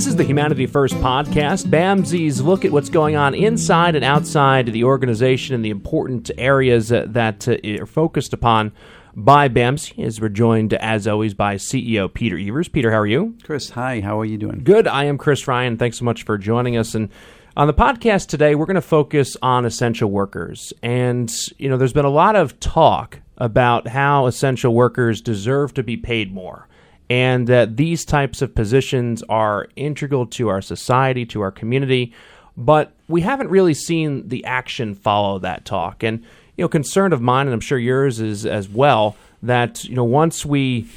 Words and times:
This 0.00 0.06
is 0.06 0.16
the 0.16 0.24
Humanity 0.24 0.64
First 0.64 0.94
podcast, 0.94 1.66
BAMSI's 1.66 2.40
look 2.40 2.64
at 2.64 2.72
what's 2.72 2.88
going 2.88 3.16
on 3.16 3.34
inside 3.34 3.94
and 3.94 4.02
outside 4.02 4.68
the 4.68 4.84
organization 4.84 5.54
and 5.54 5.62
the 5.62 5.68
important 5.68 6.30
areas 6.38 6.90
uh, 6.90 7.04
that 7.08 7.46
uh, 7.46 7.82
are 7.82 7.84
focused 7.84 8.32
upon 8.32 8.72
by 9.14 9.50
BAMSI. 9.50 10.02
As 10.02 10.18
we're 10.18 10.30
joined, 10.30 10.72
as 10.72 11.06
always, 11.06 11.34
by 11.34 11.56
CEO 11.56 12.10
Peter 12.10 12.38
Evers. 12.38 12.66
Peter, 12.66 12.90
how 12.90 12.96
are 12.96 13.06
you? 13.06 13.36
Chris, 13.42 13.68
hi. 13.68 14.00
How 14.00 14.18
are 14.18 14.24
you 14.24 14.38
doing? 14.38 14.64
Good. 14.64 14.88
I 14.88 15.04
am 15.04 15.18
Chris 15.18 15.46
Ryan. 15.46 15.76
Thanks 15.76 15.98
so 15.98 16.06
much 16.06 16.22
for 16.22 16.38
joining 16.38 16.78
us. 16.78 16.94
And 16.94 17.10
on 17.54 17.66
the 17.66 17.74
podcast 17.74 18.28
today, 18.28 18.54
we're 18.54 18.64
going 18.64 18.76
to 18.76 18.80
focus 18.80 19.36
on 19.42 19.66
essential 19.66 20.10
workers. 20.10 20.72
And, 20.82 21.30
you 21.58 21.68
know, 21.68 21.76
there's 21.76 21.92
been 21.92 22.06
a 22.06 22.08
lot 22.08 22.36
of 22.36 22.58
talk 22.58 23.20
about 23.36 23.88
how 23.88 24.24
essential 24.24 24.72
workers 24.72 25.20
deserve 25.20 25.74
to 25.74 25.82
be 25.82 25.98
paid 25.98 26.32
more 26.32 26.68
and 27.10 27.48
that 27.48 27.76
these 27.76 28.04
types 28.04 28.40
of 28.40 28.54
positions 28.54 29.22
are 29.28 29.66
integral 29.74 30.24
to 30.26 30.48
our 30.48 30.62
society, 30.62 31.26
to 31.26 31.40
our 31.40 31.50
community. 31.50 32.14
But 32.56 32.92
we 33.08 33.22
haven't 33.22 33.50
really 33.50 33.74
seen 33.74 34.28
the 34.28 34.44
action 34.44 34.94
follow 34.94 35.40
that 35.40 35.64
talk. 35.64 36.04
And, 36.04 36.20
you 36.56 36.64
know, 36.64 36.68
concern 36.68 37.12
of 37.12 37.20
mine, 37.20 37.48
and 37.48 37.54
I'm 37.54 37.60
sure 37.60 37.78
yours 37.78 38.20
is 38.20 38.46
as 38.46 38.68
well, 38.68 39.16
that, 39.42 39.84
you 39.84 39.96
know, 39.96 40.04
once 40.04 40.46
we 40.46 40.88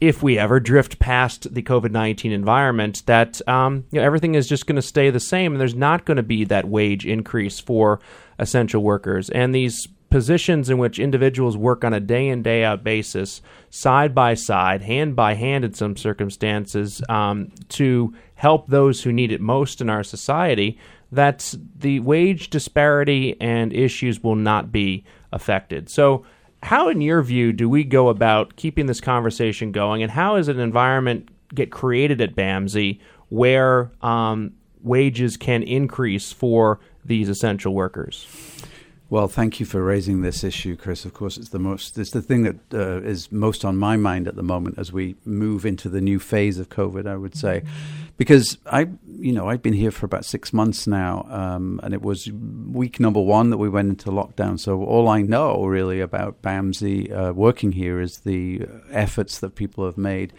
if 0.00 0.22
we 0.22 0.38
ever 0.38 0.58
drift 0.58 0.98
past 0.98 1.52
the 1.54 1.62
COVID 1.62 1.90
19 1.90 2.32
environment, 2.32 3.02
that 3.06 3.46
um, 3.46 3.84
you 3.90 4.00
know, 4.00 4.04
everything 4.04 4.34
is 4.34 4.48
just 4.48 4.66
going 4.66 4.76
to 4.76 4.82
stay 4.82 5.10
the 5.10 5.20
same 5.20 5.52
and 5.52 5.60
there's 5.60 5.74
not 5.74 6.06
going 6.06 6.16
to 6.16 6.22
be 6.22 6.44
that 6.44 6.64
wage 6.64 7.06
increase 7.06 7.60
for 7.60 8.00
essential 8.38 8.82
workers. 8.82 9.28
And 9.28 9.54
these 9.54 9.86
positions 10.10 10.68
in 10.68 10.78
which 10.78 10.98
individuals 10.98 11.56
work 11.56 11.84
on 11.84 11.94
a 11.94 12.00
day 12.00 12.28
in, 12.28 12.42
day 12.42 12.64
out 12.64 12.84
basis, 12.84 13.40
side 13.70 14.14
by 14.14 14.34
side, 14.34 14.82
hand 14.82 15.16
by 15.16 15.34
hand 15.34 15.64
in 15.64 15.72
some 15.72 15.96
circumstances, 15.96 17.00
um, 17.08 17.50
to 17.68 18.12
help 18.34 18.66
those 18.66 19.02
who 19.02 19.12
need 19.12 19.32
it 19.32 19.40
most 19.40 19.80
in 19.80 19.88
our 19.88 20.02
society, 20.02 20.78
that 21.12 21.54
the 21.76 22.00
wage 22.00 22.50
disparity 22.50 23.36
and 23.40 23.72
issues 23.72 24.22
will 24.22 24.36
not 24.36 24.72
be 24.72 25.04
affected. 25.32 25.88
So, 25.88 26.24
how, 26.62 26.90
in 26.90 27.00
your 27.00 27.22
view, 27.22 27.54
do 27.54 27.70
we 27.70 27.84
go 27.84 28.08
about 28.10 28.56
keeping 28.56 28.84
this 28.84 29.00
conversation 29.00 29.72
going, 29.72 30.02
and 30.02 30.12
how 30.12 30.36
is 30.36 30.48
an 30.48 30.60
environment 30.60 31.30
get 31.54 31.70
created 31.70 32.20
at 32.20 32.36
BAMSI 32.36 33.00
where 33.30 33.90
um, 34.02 34.52
wages 34.82 35.38
can 35.38 35.62
increase 35.62 36.32
for 36.32 36.80
these 37.02 37.30
essential 37.30 37.72
workers? 37.72 38.26
Well, 39.10 39.26
thank 39.26 39.58
you 39.58 39.66
for 39.66 39.82
raising 39.82 40.22
this 40.22 40.44
issue, 40.44 40.76
Chris. 40.76 41.04
Of 41.04 41.14
course, 41.14 41.36
it's 41.36 41.48
the 41.48 41.58
most 41.58 41.98
it's 41.98 42.12
the 42.12 42.22
thing 42.22 42.44
that 42.44 42.72
uh, 42.72 43.02
is 43.02 43.32
most 43.32 43.64
on 43.64 43.76
my 43.76 43.96
mind 43.96 44.28
at 44.28 44.36
the 44.36 44.44
moment 44.44 44.78
as 44.78 44.92
we 44.92 45.16
move 45.24 45.66
into 45.66 45.88
the 45.88 46.00
new 46.00 46.20
phase 46.20 46.60
of 46.60 46.68
COVID. 46.68 47.08
I 47.08 47.16
would 47.16 47.34
say, 47.34 47.64
because 48.16 48.56
I, 48.66 48.86
you 49.20 49.32
know, 49.32 49.48
I've 49.48 49.62
been 49.62 49.74
here 49.74 49.90
for 49.90 50.06
about 50.06 50.24
six 50.24 50.52
months 50.52 50.86
now, 50.86 51.26
um, 51.28 51.80
and 51.82 51.92
it 51.92 52.02
was 52.02 52.30
week 52.30 52.98
number 52.98 53.20
one 53.20 53.50
that 53.50 53.58
we 53.58 53.68
went 53.68 53.88
into 53.88 54.10
lockdown. 54.10 54.58
So 54.58 54.82
all 54.82 55.08
I 55.08 55.22
know 55.22 55.64
really 55.64 56.00
about 56.00 56.40
BAMSI 56.42 57.12
uh, 57.12 57.32
working 57.32 57.72
here 57.72 58.00
is 58.00 58.20
the 58.20 58.62
efforts 58.90 59.38
that 59.40 59.54
people 59.54 59.84
have 59.84 59.98
made 59.98 60.32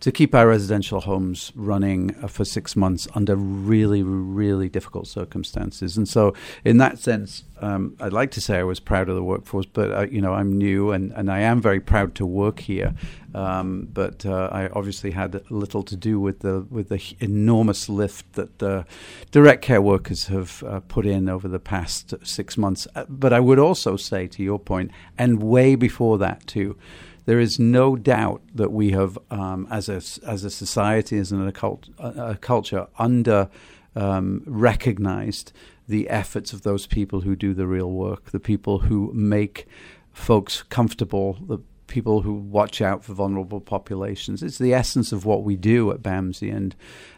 to 0.00 0.12
keep 0.12 0.34
our 0.34 0.48
residential 0.48 1.00
homes 1.00 1.52
running 1.54 2.14
uh, 2.22 2.28
for 2.28 2.44
six 2.44 2.76
months 2.76 3.08
under 3.14 3.34
really, 3.34 4.02
really 4.02 4.68
difficult 4.68 5.06
circumstances. 5.06 5.96
And 5.96 6.08
so, 6.08 6.34
in 6.64 6.76
that 6.78 6.98
sense, 6.98 7.44
um, 7.60 7.96
I'd 8.00 8.12
like 8.12 8.30
to 8.32 8.40
say 8.40 8.58
I 8.58 8.64
was 8.64 8.80
proud 8.80 9.08
of 9.08 9.14
the 9.14 9.22
workforce, 9.22 9.66
but 9.66 9.90
uh, 9.90 10.06
you 10.10 10.20
know 10.20 10.34
I'm 10.34 10.58
new 10.58 10.90
and, 10.92 11.12
and 11.12 11.30
I 11.30 11.40
am 11.40 11.60
very 11.60 11.80
proud 11.80 12.14
to 12.16 12.26
work 12.26 12.60
here. 12.60 12.94
Um, 13.36 13.88
but 13.92 14.24
uh, 14.24 14.48
I 14.50 14.68
obviously 14.68 15.10
had 15.10 15.38
little 15.50 15.82
to 15.82 15.94
do 15.94 16.18
with 16.18 16.40
the 16.40 16.66
with 16.70 16.88
the 16.88 17.02
enormous 17.20 17.86
lift 17.86 18.32
that 18.32 18.62
uh, 18.62 18.84
direct 19.30 19.60
care 19.60 19.82
workers 19.82 20.28
have 20.28 20.62
uh, 20.62 20.80
put 20.80 21.04
in 21.04 21.28
over 21.28 21.46
the 21.46 21.58
past 21.58 22.14
six 22.22 22.56
months. 22.56 22.88
Uh, 22.94 23.04
but 23.10 23.34
I 23.34 23.40
would 23.40 23.58
also 23.58 23.98
say, 23.98 24.26
to 24.28 24.42
your 24.42 24.58
point, 24.58 24.90
and 25.18 25.42
way 25.42 25.74
before 25.74 26.16
that 26.16 26.46
too, 26.46 26.78
there 27.26 27.38
is 27.38 27.58
no 27.58 27.94
doubt 27.94 28.40
that 28.54 28.72
we 28.72 28.92
have, 28.92 29.18
um, 29.30 29.68
as 29.70 29.90
a 29.90 30.00
as 30.26 30.42
a 30.42 30.50
society, 30.50 31.18
as 31.18 31.30
an, 31.30 31.46
a, 31.46 31.52
cult, 31.52 31.90
a, 31.98 32.30
a 32.30 32.34
culture, 32.36 32.86
under 32.98 33.50
um, 33.94 34.44
recognized 34.46 35.52
the 35.86 36.08
efforts 36.08 36.54
of 36.54 36.62
those 36.62 36.86
people 36.86 37.20
who 37.20 37.36
do 37.36 37.52
the 37.52 37.66
real 37.66 37.90
work, 37.90 38.30
the 38.30 38.40
people 38.40 38.78
who 38.78 39.12
make 39.12 39.66
folks 40.14 40.62
comfortable, 40.62 41.34
the 41.46 41.58
people 41.86 42.22
who 42.22 42.34
watch 42.34 42.80
out 42.80 43.04
for 43.04 43.12
vulnerable 43.14 43.60
populations. 43.60 44.42
It's 44.42 44.58
the 44.58 44.74
essence 44.74 45.12
of 45.12 45.24
what 45.24 45.44
we 45.44 45.56
do 45.56 45.90
at 45.90 46.02
BAMSI, 46.02 46.54
and 46.54 46.74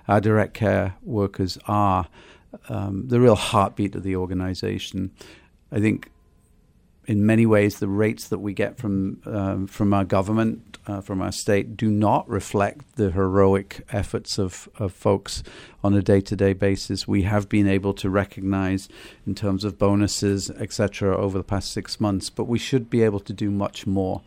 our 0.06 0.20
direct 0.20 0.54
care 0.54 0.94
workers 1.02 1.58
are 1.66 2.08
um, 2.68 3.08
the 3.08 3.20
real 3.20 3.36
heartbeat 3.36 3.94
of 3.94 4.02
the 4.02 4.16
organization. 4.16 5.10
I 5.70 5.80
think 5.80 6.10
in 7.08 7.24
many 7.24 7.46
ways, 7.46 7.78
the 7.78 7.88
rates 7.88 8.28
that 8.28 8.38
we 8.38 8.52
get 8.52 8.76
from 8.76 9.22
um, 9.24 9.66
from 9.66 9.94
our 9.94 10.04
government, 10.04 10.76
uh, 10.86 11.00
from 11.00 11.22
our 11.22 11.32
state, 11.32 11.74
do 11.74 11.90
not 11.90 12.28
reflect 12.28 12.96
the 12.96 13.10
heroic 13.10 13.82
efforts 13.90 14.38
of, 14.38 14.68
of 14.78 14.92
folks 14.92 15.42
on 15.82 15.94
a 15.94 16.02
day 16.02 16.20
to 16.20 16.36
day 16.36 16.52
basis. 16.52 17.08
We 17.08 17.22
have 17.22 17.48
been 17.48 17.66
able 17.66 17.94
to 17.94 18.10
recognize 18.10 18.90
in 19.26 19.34
terms 19.34 19.64
of 19.64 19.78
bonuses, 19.78 20.50
etc., 20.50 21.16
over 21.16 21.38
the 21.38 21.44
past 21.44 21.72
six 21.72 21.98
months, 21.98 22.28
but 22.28 22.44
we 22.44 22.58
should 22.58 22.90
be 22.90 23.02
able 23.02 23.20
to 23.20 23.32
do 23.32 23.50
much 23.50 23.86
more. 23.86 24.20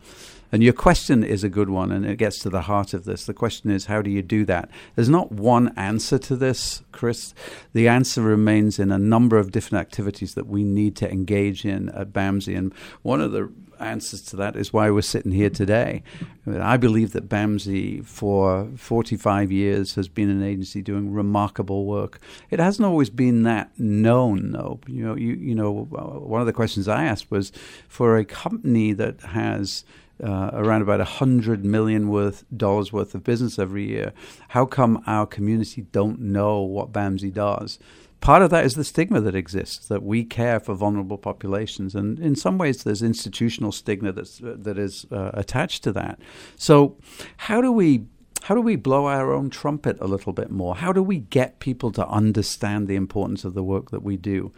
And 0.52 0.62
your 0.62 0.74
question 0.74 1.24
is 1.24 1.44
a 1.44 1.50
good 1.50 1.70
one, 1.70 1.92
and 1.92 2.06
it 2.06 2.18
gets 2.18 2.40
to 2.40 2.50
the 2.50 2.62
heart 2.62 2.94
of 2.94 3.06
this. 3.06 3.26
The 3.26 3.34
question 3.34 3.72
is, 3.72 3.86
how 3.86 4.02
do 4.02 4.10
you 4.10 4.22
do 4.22 4.44
that? 4.46 4.70
There's 4.96 5.10
not 5.10 5.32
one 5.32 5.74
answer 5.78 6.18
to 6.20 6.36
this, 6.36 6.84
Chris. 6.92 7.34
The 7.74 7.88
answer 7.88 8.22
remains 8.22 8.78
in 8.78 8.92
a 8.92 8.98
number 8.98 9.38
of 9.38 9.52
different 9.52 9.82
activities 9.82 10.34
that 10.34 10.48
we 10.48 10.64
need 10.64 10.96
to 10.98 11.12
engage 11.12 11.66
in 11.66 11.90
at 11.90 12.12
BAMSI. 12.12 12.58
And 12.58 12.74
one 13.02 13.22
of 13.22 13.32
the 13.32 13.52
answers 13.82 14.22
to 14.22 14.36
that 14.36 14.56
is 14.56 14.72
why 14.72 14.90
we're 14.90 15.02
sitting 15.02 15.32
here 15.32 15.50
today. 15.50 16.04
I 16.48 16.78
believe 16.78 17.14
that 17.14 17.30
BAMSI, 17.30 18.06
for 18.06 18.70
45 18.76 19.52
years, 19.52 19.96
has 19.96 20.08
been 20.08 20.30
an 20.30 20.44
agency 20.44 20.82
doing 20.82 21.12
remarkable 21.12 21.86
work. 21.86 22.20
It 22.50 22.60
hasn't 22.60 22.86
always 22.86 23.10
been 23.10 23.44
that 23.44 23.72
known, 23.80 24.52
though. 24.52 24.80
You 24.88 25.06
know, 25.06 25.16
you, 25.16 25.34
you 25.34 25.56
know, 25.56 25.88
uh, 25.96 26.20
one 26.20 26.42
of 26.42 26.48
the 26.48 26.54
questions 26.54 26.88
I 26.88 27.06
asked 27.06 27.32
was 27.32 27.52
for 27.88 28.18
a 28.18 28.26
company 28.26 28.94
that 28.94 29.22
has 29.22 29.84
uh, 30.24 30.52
around 30.54 30.82
about 30.82 31.02
a 31.02 31.06
hundred 31.06 31.66
million 31.66 32.10
worth 32.10 32.44
dollars 32.56 32.94
worth 32.94 33.16
of 33.16 33.24
business 33.24 33.60
every 33.60 33.88
year. 33.88 34.14
How 34.50 34.66
come 34.66 35.04
our 35.08 35.26
community 35.26 35.84
don't 35.92 36.20
know 36.20 36.62
what 36.62 36.92
BAMSI 36.92 37.34
does? 37.34 37.80
Part 38.22 38.44
of 38.44 38.52
that 38.52 38.66
is 38.66 38.76
the 38.76 38.84
stigma 38.84 39.20
that 39.22 39.34
exists 39.34 39.88
that 39.88 40.04
we 40.04 40.24
care 40.24 40.60
for 40.60 40.76
vulnerable 40.76 41.18
populations, 41.18 41.96
and 41.96 42.20
in 42.20 42.36
some 42.36 42.60
ways, 42.60 42.84
there's 42.84 43.02
institutional 43.02 43.72
stigma 43.72 44.12
that's 44.12 44.40
that 44.44 44.78
is 44.78 45.08
uh, 45.12 45.32
attached 45.34 45.84
to 45.86 45.92
that. 45.94 46.20
So, 46.56 46.98
how 47.38 47.62
do 47.62 47.72
we 47.72 48.06
how 48.44 48.54
do 48.56 48.62
we 48.62 48.76
blow 48.76 49.08
our 49.08 49.34
own 49.34 49.50
trumpet 49.50 49.98
a 50.00 50.08
little 50.08 50.34
bit 50.34 50.52
more? 50.52 50.76
How 50.76 50.94
do 50.94 51.02
we 51.02 51.20
get 51.20 51.60
people 51.60 51.92
to 51.94 52.08
understand 52.08 52.88
the 52.88 52.96
importance 52.96 53.44
of 53.44 53.56
the 53.56 53.64
work 53.64 53.90
that 53.90 54.04
we 54.04 54.18
do? 54.18 54.52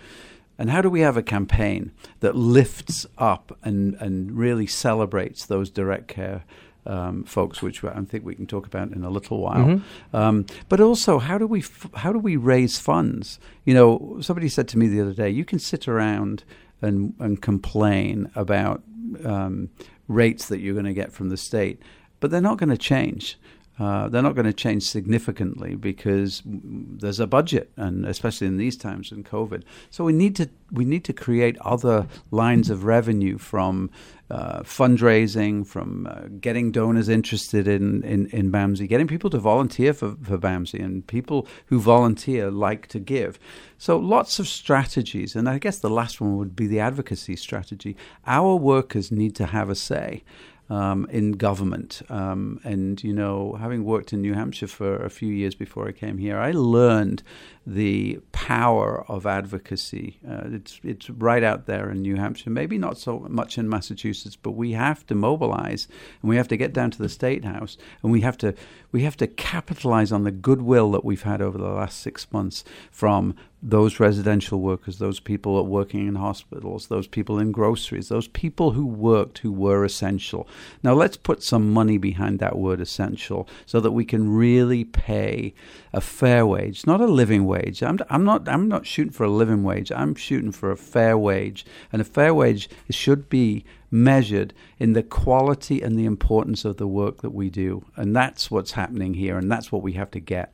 And 0.57 0.69
how 0.69 0.81
do 0.81 0.89
we 0.89 1.01
have 1.01 1.17
a 1.17 1.23
campaign 1.23 1.91
that 2.19 2.35
lifts 2.35 3.05
up 3.17 3.57
and, 3.63 3.95
and 3.95 4.31
really 4.31 4.67
celebrates 4.67 5.45
those 5.45 5.69
direct 5.69 6.07
care 6.07 6.43
um, 6.85 7.23
folks, 7.23 7.61
which 7.61 7.83
I 7.83 8.01
think 8.01 8.25
we 8.25 8.35
can 8.35 8.45
talk 8.45 8.65
about 8.65 8.91
in 8.91 9.03
a 9.03 9.09
little 9.09 9.39
while. 9.39 9.65
Mm-hmm. 9.65 10.15
Um, 10.15 10.45
but 10.69 10.79
also, 10.79 11.19
how 11.19 11.37
do 11.37 11.47
we 11.47 11.59
f- 11.59 11.89
how 11.95 12.11
do 12.11 12.19
we 12.19 12.35
raise 12.35 12.77
funds? 12.77 13.39
You 13.65 13.73
know, 13.73 14.17
somebody 14.21 14.49
said 14.49 14.67
to 14.69 14.77
me 14.77 14.87
the 14.87 15.01
other 15.01 15.13
day, 15.13 15.29
you 15.29 15.45
can 15.45 15.59
sit 15.59 15.87
around 15.87 16.43
and 16.81 17.13
and 17.19 17.41
complain 17.41 18.29
about 18.35 18.83
um, 19.23 19.69
rates 20.07 20.47
that 20.47 20.59
you're 20.59 20.73
going 20.73 20.85
to 20.85 20.93
get 20.93 21.13
from 21.13 21.29
the 21.29 21.37
state, 21.37 21.81
but 22.19 22.31
they're 22.31 22.41
not 22.41 22.57
going 22.57 22.69
to 22.69 22.77
change. 22.77 23.37
Uh, 23.79 24.07
they're 24.07 24.21
not 24.21 24.35
going 24.35 24.45
to 24.45 24.53
change 24.53 24.83
significantly 24.83 25.75
because 25.75 26.43
there's 26.45 27.19
a 27.19 27.25
budget, 27.25 27.71
and 27.75 28.05
especially 28.05 28.45
in 28.45 28.57
these 28.57 28.77
times 28.77 29.11
in 29.11 29.23
COVID. 29.23 29.63
So 29.89 30.03
we 30.03 30.13
need 30.13 30.35
to 30.35 30.49
we 30.71 30.85
need 30.85 31.03
to 31.05 31.13
create 31.13 31.57
other 31.61 32.07
lines 32.31 32.69
of 32.69 32.83
revenue 32.83 33.37
from 33.37 33.89
uh, 34.29 34.61
fundraising, 34.61 35.65
from 35.65 36.07
uh, 36.07 36.21
getting 36.39 36.71
donors 36.71 37.07
interested 37.07 37.67
in, 37.67 38.01
in, 38.03 38.25
in 38.27 38.51
BAMSI, 38.51 38.87
getting 38.87 39.07
people 39.07 39.29
to 39.29 39.37
volunteer 39.37 39.93
for, 39.93 40.15
for 40.23 40.37
BAMSI, 40.37 40.83
and 40.83 41.05
people 41.05 41.47
who 41.67 41.79
volunteer 41.79 42.49
like 42.49 42.87
to 42.87 42.99
give. 42.99 43.37
So 43.77 43.97
lots 43.97 44.39
of 44.39 44.47
strategies, 44.47 45.35
and 45.35 45.47
I 45.47 45.59
guess 45.59 45.77
the 45.77 45.89
last 45.89 46.19
one 46.19 46.37
would 46.37 46.55
be 46.55 46.67
the 46.67 46.79
advocacy 46.79 47.35
strategy. 47.35 47.95
Our 48.25 48.55
workers 48.55 49.11
need 49.11 49.35
to 49.35 49.47
have 49.47 49.69
a 49.69 49.75
say. 49.75 50.23
Um, 50.69 51.07
in 51.09 51.33
government. 51.33 52.01
Um, 52.09 52.59
and, 52.63 53.03
you 53.03 53.13
know, 53.13 53.57
having 53.59 53.83
worked 53.83 54.13
in 54.13 54.21
New 54.21 54.33
Hampshire 54.33 54.67
for 54.67 54.95
a 55.03 55.09
few 55.09 55.29
years 55.29 55.55
before 55.55 55.87
I 55.87 55.91
came 55.91 56.17
here, 56.17 56.37
I 56.37 56.51
learned 56.51 57.23
the 57.65 58.19
power 58.31 59.05
of 59.09 59.25
advocacy. 59.25 60.19
Uh, 60.27 60.41
it's, 60.45 60.79
it's 60.83 61.09
right 61.09 61.43
out 61.43 61.65
there 61.65 61.89
in 61.89 62.01
New 62.01 62.15
Hampshire, 62.15 62.49
maybe 62.49 62.77
not 62.77 62.97
so 62.97 63.25
much 63.29 63.57
in 63.57 63.69
Massachusetts, 63.69 64.35
but 64.35 64.51
we 64.51 64.73
have 64.73 65.05
to 65.07 65.15
mobilize 65.15 65.87
and 66.21 66.29
we 66.29 66.35
have 66.35 66.47
to 66.49 66.57
get 66.57 66.73
down 66.73 66.91
to 66.91 66.97
the 66.97 67.09
State 67.09 67.45
House 67.45 67.77
and 68.01 68.11
we 68.11 68.21
have 68.21 68.37
to, 68.37 68.53
we 68.91 69.03
have 69.03 69.17
to 69.17 69.27
capitalize 69.27 70.11
on 70.11 70.23
the 70.23 70.31
goodwill 70.31 70.91
that 70.91 71.05
we've 71.05 71.23
had 71.23 71.41
over 71.41 71.57
the 71.57 71.69
last 71.69 71.99
six 71.99 72.31
months 72.31 72.63
from 72.91 73.35
those 73.65 73.97
residential 73.97 74.59
workers, 74.59 74.99
those 74.99 75.21
people 75.21 75.65
working 75.65 76.05
in 76.05 76.15
hospitals, 76.15 76.87
those 76.87 77.07
people 77.07 77.39
in 77.39 77.53
groceries, 77.53 78.09
those 78.09 78.27
people 78.27 78.71
who 78.71 78.85
worked 78.85 79.37
who 79.39 79.53
were 79.53 79.85
essential. 79.85 80.47
Now 80.83 80.93
let's 80.93 81.15
put 81.15 81.41
some 81.41 81.71
money 81.71 81.97
behind 81.97 82.39
that 82.39 82.57
word 82.57 82.81
essential 82.81 83.47
so 83.65 83.79
that 83.79 83.91
we 83.91 84.03
can 84.03 84.35
really 84.35 84.83
pay 84.83 85.53
a 85.93 86.01
fair 86.01 86.45
wage, 86.45 86.85
not 86.85 86.99
a 86.99 87.05
living 87.05 87.45
wage. 87.45 87.81
I'm, 87.81 87.99
I'm 88.09 88.25
not 88.25 88.49
I'm 88.49 88.67
not 88.67 88.85
shooting 88.85 89.13
for 89.13 89.23
a 89.23 89.29
living 89.29 89.63
wage. 89.63 89.93
I'm 89.93 90.13
shooting 90.13 90.51
for 90.51 90.69
a 90.69 90.77
fair 90.77 91.17
wage, 91.17 91.65
and 91.93 92.01
a 92.01 92.05
fair 92.05 92.33
wage 92.33 92.69
should 92.89 93.29
be 93.29 93.63
measured 93.89 94.53
in 94.77 94.93
the 94.93 95.03
quality 95.03 95.81
and 95.81 95.97
the 95.97 96.05
importance 96.05 96.65
of 96.65 96.77
the 96.77 96.87
work 96.87 97.21
that 97.21 97.29
we 97.29 97.49
do, 97.49 97.85
and 97.95 98.13
that's 98.13 98.51
what's 98.51 98.71
happening 98.71 99.13
here, 99.13 99.37
and 99.37 99.49
that's 99.49 99.71
what 99.71 99.83
we 99.83 99.93
have 99.93 100.11
to 100.11 100.19
get. 100.19 100.53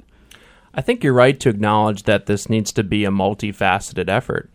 I 0.74 0.82
think 0.82 1.04
you're 1.04 1.14
right 1.14 1.40
to 1.40 1.50
acknowledge 1.50 2.04
that 2.04 2.26
this 2.26 2.50
needs 2.50 2.72
to 2.74 2.84
be 2.84 3.06
a 3.06 3.10
multifaceted 3.10 4.10
effort. 4.10 4.50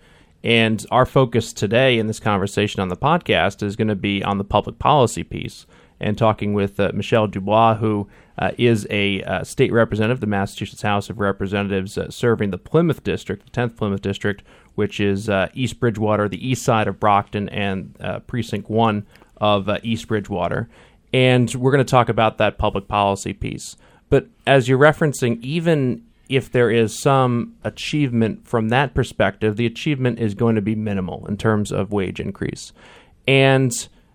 And 0.44 0.84
our 0.90 1.06
focus 1.06 1.52
today 1.52 1.98
in 1.98 2.06
this 2.06 2.20
conversation 2.20 2.80
on 2.80 2.88
the 2.88 2.96
podcast 2.96 3.62
is 3.62 3.76
going 3.76 3.88
to 3.88 3.94
be 3.94 4.22
on 4.22 4.38
the 4.38 4.44
public 4.44 4.78
policy 4.78 5.24
piece 5.24 5.66
and 6.00 6.18
talking 6.18 6.52
with 6.52 6.78
uh, 6.78 6.92
Michelle 6.94 7.26
Dubois, 7.26 7.76
who 7.76 8.08
uh, 8.38 8.50
is 8.58 8.86
a 8.90 9.22
uh, 9.22 9.42
state 9.42 9.72
representative, 9.72 10.20
the 10.20 10.26
Massachusetts 10.26 10.82
House 10.82 11.08
of 11.08 11.18
Representatives, 11.18 11.96
uh, 11.96 12.10
serving 12.10 12.50
the 12.50 12.58
Plymouth 12.58 13.02
District, 13.02 13.44
the 13.44 13.50
10th 13.50 13.76
Plymouth 13.76 14.02
District, 14.02 14.42
which 14.74 15.00
is 15.00 15.28
uh, 15.28 15.48
East 15.54 15.80
Bridgewater, 15.80 16.28
the 16.28 16.46
east 16.46 16.62
side 16.62 16.88
of 16.88 17.00
Brockton, 17.00 17.48
and 17.48 17.96
uh, 18.00 18.18
Precinct 18.20 18.68
1 18.68 19.06
of 19.38 19.68
East 19.82 20.08
Bridgewater. 20.08 20.68
And 21.12 21.54
we're 21.54 21.70
going 21.70 21.84
to 21.84 21.90
talk 21.90 22.08
about 22.08 22.38
that 22.38 22.58
public 22.58 22.88
policy 22.88 23.32
piece. 23.32 23.76
But 24.10 24.26
as 24.46 24.68
you're 24.68 24.78
referencing, 24.78 25.40
even 25.42 26.04
if 26.28 26.50
there 26.50 26.70
is 26.70 26.98
some 26.98 27.54
achievement 27.64 28.46
from 28.46 28.68
that 28.70 28.94
perspective, 28.94 29.56
the 29.56 29.66
achievement 29.66 30.18
is 30.18 30.34
going 30.34 30.54
to 30.54 30.62
be 30.62 30.74
minimal 30.74 31.26
in 31.26 31.36
terms 31.36 31.70
of 31.70 31.92
wage 31.92 32.20
increase. 32.20 32.72
And 33.26 33.72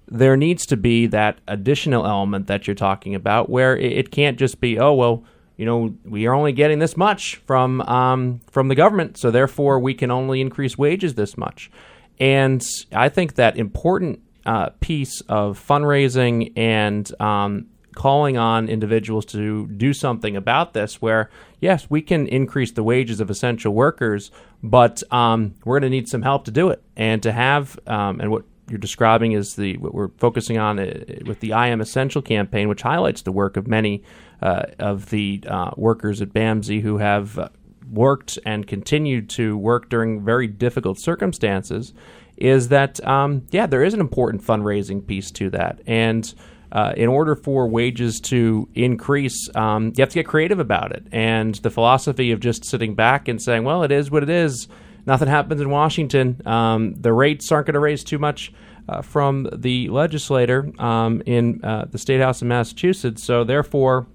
there 0.08 0.36
needs 0.36 0.66
to 0.68 0.78
be 0.78 1.06
that 1.08 1.40
additional 1.48 2.06
element 2.06 2.48
that 2.48 2.68
you're 2.68 2.76
talking 2.76 3.14
about 3.14 3.50
where 3.50 3.78
it 3.78 4.12
can't 4.12 4.40
just 4.40 4.60
be, 4.60 4.80
oh, 4.80 4.94
well, 4.94 5.24
you 5.56 5.66
know, 5.66 5.94
we 6.06 6.26
are 6.26 6.34
only 6.34 6.54
getting 6.54 6.80
this 6.80 6.96
much 6.96 7.36
from 7.46 7.82
um, 7.82 8.40
from 8.50 8.70
the 8.70 8.76
government, 8.76 9.18
so 9.18 9.30
therefore 9.30 9.78
we 9.80 9.94
can 9.94 10.10
only 10.10 10.40
increase 10.40 10.78
wages 10.78 11.16
this 11.16 11.38
much. 11.38 11.70
And 12.18 12.62
I 12.94 13.10
think 13.10 13.36
that 13.36 13.58
important 13.58 14.22
uh, 14.46 14.70
piece 14.80 15.22
of 15.28 15.64
fundraising 15.64 16.54
and 16.56 17.10
um, 17.22 17.68
calling 18.00 18.38
on 18.38 18.70
individuals 18.70 19.26
to 19.26 19.68
do 19.68 19.94
something 19.94 20.38
about 20.38 20.74
this 20.74 21.02
where 21.02 21.30
yes 21.60 21.90
we 21.90 22.02
can 22.02 22.26
increase 22.28 22.72
the 22.72 22.84
wages 22.84 23.20
of 23.20 23.30
essential 23.30 23.74
workers 23.74 24.32
but 24.64 25.04
um, 25.12 25.56
we're 25.64 25.80
going 25.80 25.92
to 25.92 25.96
need 25.96 26.10
some 26.10 26.22
help 26.22 26.46
to 26.46 26.52
do 26.52 26.70
it. 26.70 26.82
And 26.96 27.24
to 27.24 27.32
have 27.32 27.80
um, 27.88 28.20
and 28.20 28.32
what 28.32 28.44
you're 28.70 28.78
describing 28.78 29.32
is 29.32 29.56
the 29.56 29.78
what 29.78 29.94
we're 29.94 30.12
focusing 30.18 30.58
on 30.58 30.80
uh, 30.80 31.04
with 31.26 31.40
the 31.40 31.54
I 31.54 31.68
am 31.68 31.82
essential 31.82 32.22
campaign 32.22 32.70
which 32.70 32.82
highlights 32.82 33.22
the 33.24 33.32
work 33.32 33.58
of 33.58 33.68
many 33.68 34.04
uh, 34.42 34.64
of 34.78 35.10
the 35.10 35.44
uh, 35.48 35.72
workers 35.76 36.22
at 36.22 36.30
BAMSI 36.30 36.82
who 36.82 36.98
have 36.98 37.38
uh, 37.38 37.50
worked 37.92 38.38
and 38.46 38.68
continued 38.68 39.30
to 39.32 39.58
work 39.58 39.90
during 39.90 40.24
very 40.24 40.48
difficult 40.48 41.00
circumstances 41.00 41.94
is 42.38 42.70
that 42.70 43.06
um, 43.06 43.46
yeah 43.52 43.66
there 43.66 43.84
is 43.84 43.94
an 43.94 44.00
important 44.00 44.44
fundraising 44.44 45.06
piece 45.06 45.32
to 45.32 45.50
that. 45.50 45.82
And 45.88 46.34
uh, 46.72 46.94
in 46.96 47.08
order 47.08 47.36
for 47.36 47.68
wages 47.68 48.20
to 48.22 48.68
increase, 48.76 49.50
um, 49.56 49.94
you 49.96 50.02
have 50.02 50.10
to 50.10 50.16
get 50.16 50.28
creative 50.28 50.60
about 50.60 50.92
it. 50.92 51.06
And 51.12 51.56
the 51.56 51.70
philosophy 51.70 52.32
of 52.32 52.40
just 52.40 52.66
sitting 52.66 52.96
back 52.96 53.28
and 53.28 53.42
saying, 53.42 53.64
well, 53.64 53.84
it 53.84 53.92
is 53.92 54.12
what 54.12 54.24
it 54.24 54.30
is, 54.30 54.68
nothing 55.06 55.28
happens 55.28 55.62
in 55.62 55.70
Washington, 55.70 56.42
um, 56.46 56.94
the 57.00 57.14
rates 57.14 57.52
aren't 57.52 57.68
going 57.68 57.74
to 57.74 57.80
raise 57.80 58.04
too 58.04 58.20
much. 58.20 58.54
Uh, 58.88 59.04
from 59.04 59.48
the 59.56 59.88
legislator 59.90 60.72
um, 60.80 61.22
in 61.28 61.64
uh, 61.64 61.86
the 61.92 61.98
state 62.00 62.20
house 62.20 62.42
in 62.42 62.48
Massachusetts, 62.48 63.24
so 63.24 63.44
therefore, 63.44 64.08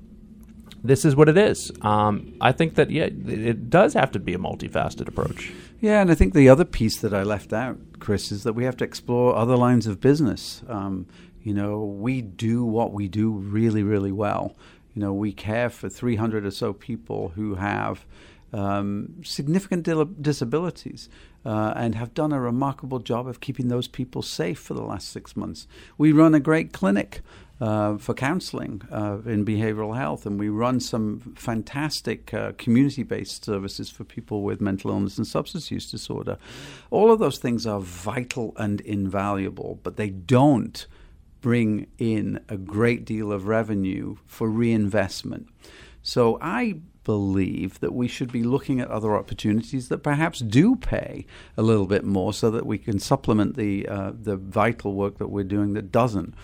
this 0.82 1.04
is 1.04 1.14
what 1.14 1.28
it 1.28 1.38
is. 1.38 1.70
Um, 1.82 2.34
I 2.40 2.50
think 2.50 2.74
that 2.74 2.90
yeah, 2.90 3.04
it 3.04 3.70
does 3.70 3.94
have 3.94 4.10
to 4.12 4.18
be 4.18 4.34
a 4.34 4.38
multifaceted 4.38 5.06
approach. 5.06 5.52
Yeah, 5.84 6.00
and 6.00 6.10
I 6.10 6.14
think 6.14 6.32
the 6.32 6.48
other 6.48 6.64
piece 6.64 6.96
that 7.02 7.12
I 7.12 7.24
left 7.24 7.52
out, 7.52 7.76
Chris, 7.98 8.32
is 8.32 8.44
that 8.44 8.54
we 8.54 8.64
have 8.64 8.78
to 8.78 8.84
explore 8.84 9.36
other 9.36 9.54
lines 9.54 9.86
of 9.86 10.00
business. 10.00 10.62
Um, 10.66 11.06
you 11.42 11.52
know, 11.52 11.84
we 11.84 12.22
do 12.22 12.64
what 12.64 12.94
we 12.94 13.06
do 13.06 13.30
really, 13.32 13.82
really 13.82 14.10
well. 14.10 14.56
You 14.94 15.02
know, 15.02 15.12
we 15.12 15.30
care 15.30 15.68
for 15.68 15.90
300 15.90 16.46
or 16.46 16.50
so 16.52 16.72
people 16.72 17.32
who 17.34 17.56
have 17.56 18.06
um, 18.54 19.16
significant 19.24 19.86
disabilities 20.22 21.10
uh, 21.44 21.74
and 21.76 21.94
have 21.94 22.14
done 22.14 22.32
a 22.32 22.40
remarkable 22.40 22.98
job 22.98 23.26
of 23.26 23.40
keeping 23.40 23.68
those 23.68 23.88
people 23.88 24.22
safe 24.22 24.58
for 24.58 24.74
the 24.74 24.82
last 24.82 25.10
six 25.10 25.36
months. 25.36 25.66
We 25.98 26.12
run 26.12 26.34
a 26.34 26.40
great 26.40 26.72
clinic 26.72 27.20
uh, 27.60 27.96
for 27.98 28.14
counseling 28.14 28.82
uh, 28.90 29.18
in 29.24 29.44
behavioral 29.44 29.96
health, 29.96 30.26
and 30.26 30.38
we 30.38 30.48
run 30.48 30.80
some 30.80 31.20
fantastic 31.36 32.34
uh, 32.34 32.52
community 32.58 33.02
based 33.02 33.44
services 33.44 33.90
for 33.90 34.04
people 34.04 34.42
with 34.42 34.60
mental 34.60 34.90
illness 34.90 35.18
and 35.18 35.26
substance 35.26 35.70
use 35.70 35.90
disorder. 35.90 36.36
All 36.90 37.12
of 37.12 37.20
those 37.20 37.38
things 37.38 37.66
are 37.66 37.80
vital 37.80 38.54
and 38.56 38.80
invaluable, 38.80 39.78
but 39.82 39.96
they 39.96 40.10
don't 40.10 40.86
bring 41.40 41.86
in 41.98 42.40
a 42.48 42.56
great 42.56 43.04
deal 43.04 43.30
of 43.30 43.46
revenue 43.46 44.16
for 44.24 44.48
reinvestment. 44.48 45.46
So 46.02 46.38
I 46.40 46.80
believe 47.04 47.80
that 47.80 47.94
we 47.94 48.08
should 48.08 48.32
be 48.32 48.42
looking 48.42 48.80
at 48.80 48.88
other 48.88 49.16
opportunities 49.16 49.88
that 49.88 49.98
perhaps 49.98 50.40
do 50.40 50.74
pay 50.76 51.26
a 51.56 51.62
little 51.62 51.86
bit 51.86 52.04
more 52.04 52.32
so 52.32 52.50
that 52.50 52.66
we 52.66 52.78
can 52.78 52.98
supplement 52.98 53.56
the 53.56 53.86
uh, 53.88 54.12
the 54.14 54.36
vital 54.36 54.94
work 54.94 55.18
that 55.18 55.28
we're 55.28 55.44
doing 55.44 55.74
that 55.74 55.92
doesn't 55.92 56.34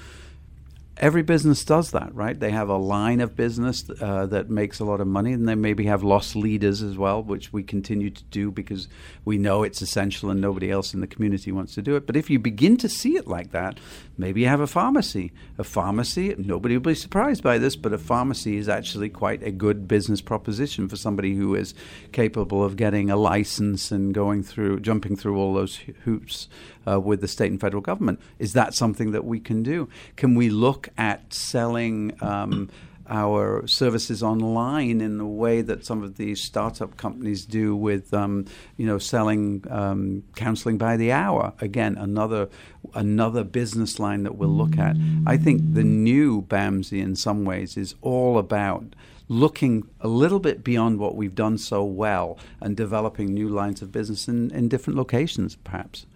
every 1.00 1.23
business 1.23 1.64
does 1.64 1.91
that, 1.93 2.14
right? 2.14 2.38
They 2.38 2.50
have 2.50 2.69
a 2.69 2.76
line 2.76 3.20
of 3.20 3.35
business 3.35 3.85
uh, 4.00 4.26
that 4.26 4.50
makes 4.50 4.79
a 4.79 4.85
lot 4.85 5.00
of 5.00 5.06
money, 5.06 5.32
and 5.32 5.49
they 5.49 5.55
maybe 5.55 5.87
have 5.87 6.05
loss 6.05 6.37
leaders 6.37 6.82
as 6.82 6.97
well, 6.97 7.23
which 7.23 7.52
we 7.52 7.62
continue 7.62 8.11
to 8.11 8.23
do 8.25 8.50
because 8.50 8.87
we 9.25 9.38
know 9.38 9.62
it's 9.62 9.81
essential 9.81 10.31
and 10.31 10.41
nobody 10.41 10.70
else 10.70 10.93
in 10.93 11.00
the 11.00 11.06
community 11.06 11.50
wants 11.50 11.75
to 11.75 11.82
do 11.82 11.97
it. 11.97 12.06
But 12.06 12.17
if 12.17 12.29
you 12.29 12.38
begin 12.38 12.76
to 12.76 12.88
see 12.88 13.17
it 13.17 13.26
like 13.26 13.50
that, 13.50 13.81
maybe 14.19 14.43
you 14.43 14.49
have 14.49 14.61
a 14.61 14.67
pharmacy. 14.67 15.32
A 15.58 15.64
pharmacy, 15.64 16.34
nobody 16.36 16.77
will 16.77 16.82
be 16.82 16.94
surprised 16.94 17.43
by 17.43 17.56
this, 17.56 17.77
but 17.77 17.94
a 17.94 17.98
pharmacy 17.98 18.58
is 18.58 18.69
actually 18.69 19.08
quite 19.08 19.43
a 19.43 19.51
good 19.51 19.89
business 19.89 20.20
proposition 20.20 20.86
for 20.86 20.96
somebody 20.96 21.34
who 21.34 21.55
is 21.55 21.75
capable 22.13 22.63
of 22.63 22.77
getting 22.77 23.10
a 23.10 23.17
license 23.17 23.91
and 23.91 24.13
going 24.13 24.43
through, 24.43 24.81
jumping 24.81 25.17
through 25.17 25.39
all 25.39 25.55
those 25.55 25.77
hoops 26.05 26.46
uh, 26.86 27.01
with 27.01 27.20
the 27.20 27.29
state 27.29 27.51
and 27.51 27.60
federal 27.60 27.81
government. 27.81 28.20
Is 28.39 28.53
that 28.53 28.75
something 28.75 29.13
that 29.13 29.25
we 29.25 29.41
can 29.41 29.63
do? 29.63 29.89
Can 30.17 30.34
we 30.34 30.51
look 30.51 30.90
at 30.97 31.32
selling? 31.32 32.13
Um, 32.23 32.69
our 33.11 33.67
services 33.67 34.23
online 34.23 35.01
in 35.01 35.19
the 35.19 35.27
way 35.27 35.61
that 35.63 35.85
some 35.85 36.03
of 36.03 36.17
these 36.17 36.41
startup 36.41 36.97
companies 36.97 37.44
do 37.44 37.75
with, 37.75 38.15
um, 38.15 38.47
you 38.77 38.87
know, 38.87 38.99
selling 38.99 39.65
um, 39.69 40.23
counseling 40.37 40.79
by 40.79 40.97
the 40.97 41.11
hour. 41.11 41.53
Again, 41.61 41.99
another 41.99 42.49
another 42.94 43.43
business 43.43 43.99
line 43.99 44.23
that 44.23 44.37
we'll 44.37 44.49
look 44.49 44.79
at. 44.79 44.97
I 45.27 45.37
think 45.37 45.75
the 45.75 45.82
new 45.82 46.43
BAMSI 46.43 47.03
in 47.03 47.17
some 47.17 47.44
ways 47.44 47.77
is 47.77 47.97
all 48.01 48.39
about 48.39 48.94
looking 49.29 49.89
a 50.01 50.09
little 50.09 50.41
bit 50.41 50.65
beyond 50.65 50.99
what 50.99 51.15
we've 51.17 51.35
done 51.35 51.59
so 51.59 51.85
well 51.85 52.39
and 52.61 52.77
developing 52.77 53.32
new 53.32 53.49
lines 53.49 53.82
of 53.82 53.93
business 53.93 54.29
in, 54.29 54.51
in 54.53 54.69
different 54.69 54.97
locations, 54.97 55.56
perhaps. 55.56 56.06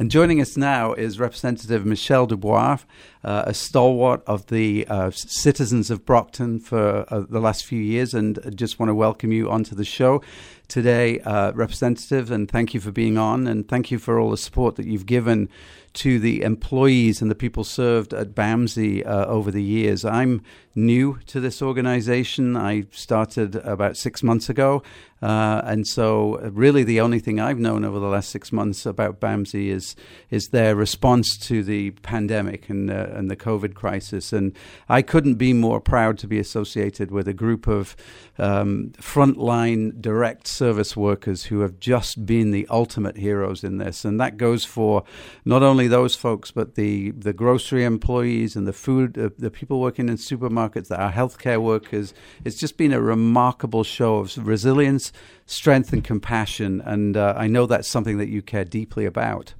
And 0.00 0.10
joining 0.10 0.40
us 0.40 0.56
now 0.56 0.94
is 0.94 1.20
Representative 1.20 1.84
Michelle 1.84 2.24
Dubois, 2.24 2.78
uh, 3.22 3.42
a 3.46 3.52
stalwart 3.52 4.22
of 4.26 4.46
the 4.46 4.86
uh, 4.88 5.10
citizens 5.10 5.90
of 5.90 6.06
Brockton 6.06 6.58
for 6.58 7.04
uh, 7.12 7.24
the 7.28 7.38
last 7.38 7.66
few 7.66 7.82
years, 7.82 8.14
and 8.14 8.38
just 8.56 8.78
want 8.78 8.88
to 8.88 8.94
welcome 8.94 9.30
you 9.30 9.50
onto 9.50 9.74
the 9.74 9.84
show. 9.84 10.22
Today, 10.70 11.20
uh, 11.20 11.52
Representative, 11.52 12.30
and 12.30 12.50
thank 12.50 12.72
you 12.72 12.80
for 12.80 12.90
being 12.92 13.18
on, 13.18 13.46
and 13.46 13.68
thank 13.68 13.90
you 13.90 13.98
for 13.98 14.18
all 14.18 14.30
the 14.30 14.38
support 14.38 14.76
that 14.76 14.86
you've 14.86 15.04
given 15.04 15.50
to 15.92 16.20
the 16.20 16.42
employees 16.42 17.20
and 17.20 17.30
the 17.30 17.34
people 17.34 17.64
served 17.64 18.14
at 18.14 18.28
BAMSI 18.34 19.04
uh, 19.04 19.26
over 19.26 19.50
the 19.50 19.62
years. 19.62 20.04
I'm 20.04 20.42
new 20.74 21.18
to 21.26 21.40
this 21.40 21.60
organization. 21.60 22.56
I 22.56 22.86
started 22.92 23.56
about 23.56 23.96
six 23.96 24.22
months 24.22 24.48
ago. 24.48 24.84
Uh, 25.20 25.60
and 25.64 25.86
so, 25.86 26.38
really, 26.52 26.82
the 26.82 27.00
only 27.00 27.18
thing 27.18 27.40
I've 27.40 27.58
known 27.58 27.84
over 27.84 27.98
the 27.98 28.06
last 28.06 28.30
six 28.30 28.52
months 28.52 28.86
about 28.86 29.20
BAMSI 29.20 29.68
is 29.68 29.94
is 30.30 30.48
their 30.48 30.74
response 30.74 31.36
to 31.48 31.62
the 31.62 31.90
pandemic 31.90 32.70
and 32.70 32.90
uh, 32.90 33.08
and 33.10 33.30
the 33.30 33.36
COVID 33.36 33.74
crisis. 33.74 34.32
And 34.32 34.56
I 34.88 35.02
couldn't 35.02 35.34
be 35.34 35.52
more 35.52 35.78
proud 35.78 36.16
to 36.18 36.26
be 36.26 36.38
associated 36.38 37.10
with 37.10 37.28
a 37.28 37.34
group 37.34 37.66
of 37.66 37.96
um, 38.38 38.92
frontline 38.96 40.00
direct 40.00 40.46
service 40.60 40.94
workers 40.94 41.44
who 41.44 41.60
have 41.60 41.80
just 41.80 42.26
been 42.26 42.50
the 42.50 42.66
ultimate 42.68 43.16
heroes 43.16 43.64
in 43.64 43.78
this. 43.78 44.04
And 44.04 44.20
that 44.20 44.36
goes 44.36 44.64
for 44.64 45.04
not 45.44 45.62
only 45.62 45.88
those 45.88 46.14
folks, 46.14 46.50
but 46.50 46.74
the 46.74 47.12
the 47.12 47.32
grocery 47.32 47.84
employees 47.84 48.56
and 48.56 48.66
the 48.66 48.78
food, 48.86 49.18
uh, 49.18 49.30
the 49.38 49.50
people 49.50 49.80
working 49.80 50.08
in 50.08 50.16
supermarkets, 50.16 50.90
our 50.90 51.12
healthcare 51.20 51.60
workers. 51.72 52.12
It's 52.44 52.58
just 52.64 52.76
been 52.76 52.92
a 52.92 53.00
remarkable 53.00 53.84
show 53.84 54.18
of 54.18 54.46
resilience 54.54 55.12
strength, 55.50 55.92
and 55.92 56.04
compassion. 56.04 56.80
And 56.84 57.16
uh, 57.16 57.34
I 57.36 57.46
know 57.48 57.66
that's 57.66 57.88
something 57.88 58.18
that 58.18 58.28
you 58.28 58.40
care 58.40 58.64
deeply 58.64 59.04
about. 59.04 59.54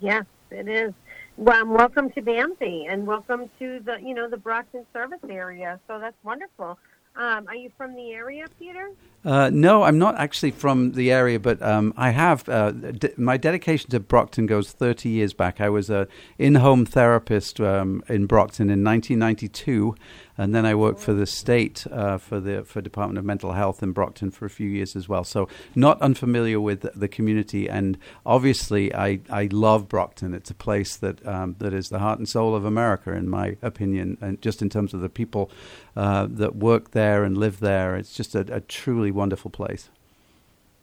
Yes, 0.00 0.24
it 0.50 0.68
is. 0.68 0.92
Well, 1.36 1.66
welcome 1.66 2.10
to 2.10 2.20
BAMSI 2.20 2.92
and 2.92 3.06
welcome 3.06 3.48
to 3.58 3.80
the 3.80 3.96
you 4.02 4.14
know 4.14 4.28
the 4.28 4.36
Brockton 4.36 4.84
service 4.92 5.20
area. 5.28 5.80
So 5.88 5.98
that's 5.98 6.16
wonderful. 6.22 6.78
Um, 7.16 7.46
are 7.48 7.54
you 7.54 7.70
from 7.76 7.94
the 7.94 8.12
area, 8.12 8.46
Peter? 8.58 8.90
Uh, 9.24 9.50
no, 9.52 9.82
I'm 9.82 9.98
not 9.98 10.16
actually 10.16 10.52
from 10.52 10.92
the 10.92 11.12
area, 11.12 11.38
but 11.38 11.60
um, 11.60 11.92
I 11.96 12.10
have. 12.10 12.48
Uh, 12.48 12.70
de- 12.70 13.12
my 13.18 13.36
dedication 13.36 13.90
to 13.90 14.00
Brockton 14.00 14.46
goes 14.46 14.72
30 14.72 15.10
years 15.10 15.34
back. 15.34 15.60
I 15.60 15.68
was 15.68 15.90
an 15.90 16.06
in 16.38 16.54
home 16.54 16.86
therapist 16.86 17.60
um, 17.60 18.02
in 18.08 18.24
Brockton 18.26 18.70
in 18.70 18.82
1992, 18.82 19.94
and 20.40 20.54
then 20.54 20.64
I 20.64 20.74
worked 20.74 21.00
for 21.00 21.12
the 21.12 21.26
state 21.26 21.86
uh, 21.92 22.16
for 22.16 22.40
the 22.40 22.64
for 22.64 22.80
Department 22.80 23.18
of 23.18 23.26
Mental 23.26 23.52
Health 23.52 23.82
in 23.82 23.92
Brockton 23.92 24.30
for 24.30 24.46
a 24.46 24.50
few 24.50 24.70
years 24.70 24.96
as 24.96 25.06
well. 25.06 25.22
So 25.22 25.50
not 25.74 26.00
unfamiliar 26.00 26.58
with 26.58 26.80
the 26.98 27.08
community, 27.08 27.68
and 27.68 27.98
obviously 28.24 28.94
I, 28.94 29.20
I 29.28 29.50
love 29.52 29.86
Brockton. 29.86 30.32
It's 30.32 30.50
a 30.50 30.54
place 30.54 30.96
that 30.96 31.26
um, 31.26 31.56
that 31.58 31.74
is 31.74 31.90
the 31.90 31.98
heart 31.98 32.18
and 32.18 32.26
soul 32.26 32.54
of 32.54 32.64
America, 32.64 33.12
in 33.12 33.28
my 33.28 33.58
opinion, 33.60 34.16
and 34.22 34.40
just 34.40 34.62
in 34.62 34.70
terms 34.70 34.94
of 34.94 35.02
the 35.02 35.10
people 35.10 35.50
uh, 35.94 36.26
that 36.30 36.56
work 36.56 36.92
there 36.92 37.22
and 37.22 37.36
live 37.36 37.60
there. 37.60 37.94
It's 37.96 38.14
just 38.14 38.34
a, 38.34 38.46
a 38.50 38.62
truly 38.62 39.10
wonderful 39.10 39.50
place. 39.50 39.90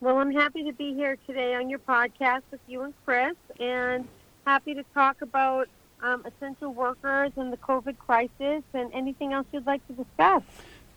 Well, 0.02 0.20
I'm 0.20 0.34
happy 0.34 0.66
to 0.66 0.72
be 0.72 0.94
here 0.94 1.18
today 1.26 1.56
on 1.56 1.68
your 1.68 1.80
podcast 1.80 2.44
with 2.52 2.62
you 2.68 2.84
and 2.84 2.94
Chris, 3.06 3.36
and 3.60 4.08
happy 4.46 4.76
to 4.76 4.84
talk 4.94 5.24
about 5.24 5.68
um, 6.02 6.26
essential 6.26 6.74
workers 6.74 7.32
and 7.36 7.52
the 7.52 7.58
COVID 7.58 7.98
crisis 7.98 8.64
and 8.74 8.94
anything 8.94 9.34
else 9.34 9.48
you'd 9.52 9.66
like 9.66 9.86
to 9.88 9.94
discuss. 9.94 10.44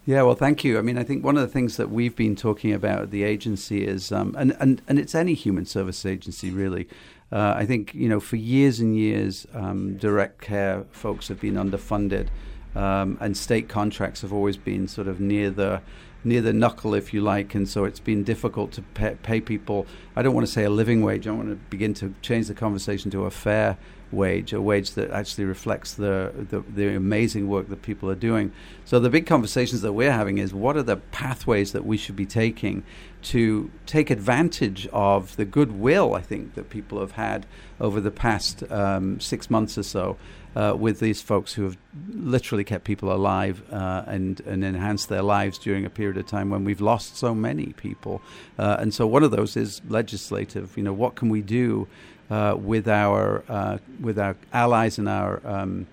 Yeah, 0.07 0.23
well, 0.23 0.35
thank 0.35 0.65
you. 0.65 0.79
I 0.79 0.83
mean, 0.83 0.97
I 0.97 1.05
think 1.05 1.23
one 1.23 1.37
of 1.37 1.43
the 1.43 1.49
things 1.49 1.77
that 1.77 1.91
we've 1.91 2.17
been 2.17 2.35
talking 2.35 2.73
about 2.73 3.03
at 3.03 3.11
the 3.11 3.23
agency 3.23 3.87
is, 3.87 4.11
um, 4.11 4.35
and, 4.39 4.57
and, 4.59 4.81
and 4.89 4.99
it's 4.99 5.15
any 5.15 5.35
human 5.35 5.67
service 5.67 6.07
agency 6.07 6.51
really. 6.51 6.89
Uh, 7.31 7.55
I 7.57 7.65
think, 7.65 7.95
you 7.95 8.09
know, 8.09 8.19
for 8.19 8.37
years 8.37 8.81
and 8.81 8.97
years, 8.97 9.47
um, 9.55 9.97
direct 9.99 10.41
care 10.41 10.85
folks 10.91 11.29
have 11.29 11.39
been 11.39 11.55
underfunded, 11.55 12.29
um, 12.75 13.19
and 13.21 13.37
state 13.37 13.69
contracts 13.69 14.23
have 14.23 14.33
always 14.33 14.57
been 14.57 14.89
sort 14.89 15.07
of 15.07 15.21
near 15.21 15.51
the 15.51 15.81
near 16.23 16.43
the 16.43 16.53
knuckle, 16.53 16.93
if 16.93 17.15
you 17.15 17.21
like, 17.23 17.55
and 17.55 17.67
so 17.67 17.85
it's 17.85 18.01
been 18.01 18.23
difficult 18.23 18.73
to 18.73 18.83
pay, 18.83 19.17
pay 19.23 19.41
people. 19.41 19.87
I 20.15 20.23
don't 20.23 20.35
want 20.35 20.47
to 20.47 20.53
say 20.53 20.65
a 20.65 20.71
living 20.71 21.03
wage. 21.03 21.27
I 21.27 21.31
want 21.31 21.49
to 21.49 21.57
begin 21.71 21.95
to 21.95 22.15
change 22.21 22.49
the 22.49 22.55
conversation 22.55 23.11
to 23.13 23.25
a 23.25 23.31
fair 23.31 23.79
wage, 24.13 24.53
a 24.53 24.61
wage 24.61 24.93
that 24.93 25.11
actually 25.11 25.45
reflects 25.45 25.95
the, 25.95 26.33
the, 26.51 26.61
the 26.61 26.95
amazing 26.95 27.49
work 27.49 27.69
that 27.69 27.83
people 27.83 28.11
are 28.11 28.15
doing. 28.15 28.53
So 28.85 28.99
the 28.99 29.11
big 29.11 29.27
conversations 29.27 29.83
that 29.83 29.93
we're 29.93 30.13
having 30.13 30.39
is 30.39 30.53
what 30.53 30.77
are 30.77 30.83
the 30.83 30.97
pathways 30.97 31.73
that 31.73 31.85
we 31.85 31.97
should 31.97 32.17
be 32.17 32.27
taking 32.27 32.83
to 33.23 33.71
take 33.87 34.11
advantage 34.11 34.89
of 34.93 35.37
the 35.37 35.45
goodwill 35.45 36.15
I 36.15 36.23
think 36.23 36.55
that 36.55 36.71
people 36.71 37.01
have 37.01 37.13
had 37.13 37.47
over 37.79 38.01
the 38.01 38.11
past 38.11 38.63
um, 38.71 39.21
six 39.21 39.51
months 39.51 39.77
or 39.77 39.83
so. 39.83 40.17
Uh, 40.57 40.75
with 40.77 40.99
these 40.99 41.23
folks 41.23 41.53
who 41.53 41.63
have 41.63 41.79
literally 42.09 42.65
kept 42.65 42.83
people 42.83 43.13
alive 43.13 43.63
uh, 43.73 44.03
and, 44.09 44.41
and 44.41 44.65
enhanced 44.65 45.09
their 45.09 45.23
lives 45.23 45.59
during 45.59 45.85
a 45.85 45.91
period 45.91 46.17
of 46.17 46.27
time 46.27 46.51
when 46.51 46.65
we've 46.65 46.81
lost 46.81 47.17
so 47.17 47.33
many 47.33 47.67
people. 47.75 48.21
Uh, 48.59 48.77
and 48.81 48.93
so 48.93 49.07
one 49.07 49.23
of 49.23 49.31
those 49.31 49.57
is 49.57 49.81
legislative. 49.89 50.77
You 50.77 50.83
know, 50.83 50.93
what 50.93 51.15
can 51.15 51.29
we 51.29 51.41
do 51.41 51.87
uh, 52.31 52.55
with 52.57 52.89
our 52.89 53.45
uh, 53.49 53.79
with 54.01 54.19
our 54.19 54.37
allies 54.53 54.99
and 54.99 55.09
our 55.09 55.41
um, 55.45 55.87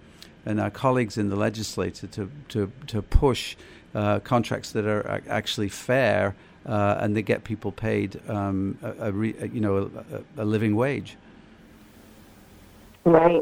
and 0.46 0.60
our 0.62 0.72
colleagues 0.72 1.18
in 1.18 1.30
the 1.30 1.36
legislature 1.36 2.08
to 2.08 2.30
to 2.50 2.72
to 2.88 3.02
push 3.02 3.56
uh, 3.96 4.20
contracts 4.20 4.72
that 4.72 4.86
are 4.86 5.22
actually 5.28 5.70
fair 5.70 6.36
uh, 6.68 6.98
and 7.00 7.16
they 7.16 7.22
get 7.22 7.44
people 7.44 7.72
paid 7.72 8.20
um, 8.30 8.78
a, 8.84 9.08
a 9.08 9.12
re, 9.12 9.34
you 9.52 9.62
know 9.62 9.90
a, 10.38 10.42
a, 10.42 10.46
living 10.46 10.76
wage. 10.76 11.18
Right. 13.06 13.42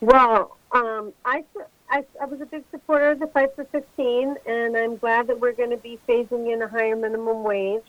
Well, 0.00 0.56
um, 0.72 1.12
I, 1.24 1.44
I, 1.90 2.02
I 2.20 2.24
was 2.24 2.40
a 2.40 2.46
big 2.46 2.64
supporter 2.70 3.10
of 3.10 3.20
the 3.20 3.26
Fight 3.26 3.54
for 3.54 3.64
15, 3.66 4.36
and 4.46 4.76
I'm 4.76 4.96
glad 4.96 5.26
that 5.26 5.38
we're 5.38 5.52
going 5.52 5.70
to 5.70 5.76
be 5.76 5.98
phasing 6.08 6.52
in 6.52 6.62
a 6.62 6.68
higher 6.68 6.96
minimum 6.96 7.44
wage 7.44 7.84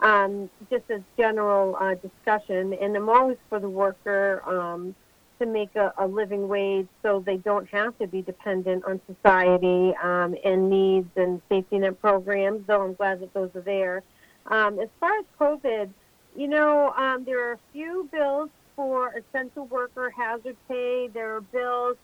um, 0.00 0.50
just 0.70 0.84
as 0.90 1.00
general 1.16 1.76
uh, 1.76 1.94
discussion. 1.94 2.74
And 2.74 2.96
I'm 2.96 3.08
always 3.08 3.38
for 3.48 3.58
the 3.58 3.68
worker 3.68 4.42
um, 4.46 4.94
to 5.38 5.46
make 5.46 5.74
a, 5.76 5.92
a, 5.98 6.06
living 6.06 6.48
wage 6.48 6.88
so 7.02 7.22
they 7.24 7.36
don't 7.36 7.68
have 7.68 7.96
to 7.98 8.06
be 8.06 8.22
dependent 8.22 8.84
on 8.84 9.00
society 9.06 9.94
um, 10.02 10.34
and 10.44 10.68
needs 10.68 11.08
and 11.16 11.40
safety 11.48 11.78
net 11.78 12.00
programs, 12.00 12.66
though 12.66 12.82
I'm 12.82 12.94
glad 12.94 13.20
that 13.20 13.32
those 13.34 13.50
are 13.54 13.60
there. 13.60 14.02
Um, 14.46 14.78
as 14.78 14.88
far 14.98 15.12
as 15.18 15.24
COVID, 15.40 15.90
you 16.36 16.48
know, 16.48 16.92
um, 16.96 17.24
there 17.24 17.48
are 17.48 17.52
a 17.52 17.58
few 17.72 18.08
bills 18.10 18.50
for 18.74 19.12
essential 19.12 19.66
worker 19.66 20.10
hazard 20.10 20.56
pay. 20.68 21.08
There 21.12 21.36
are 21.36 21.40
bills 21.40 21.96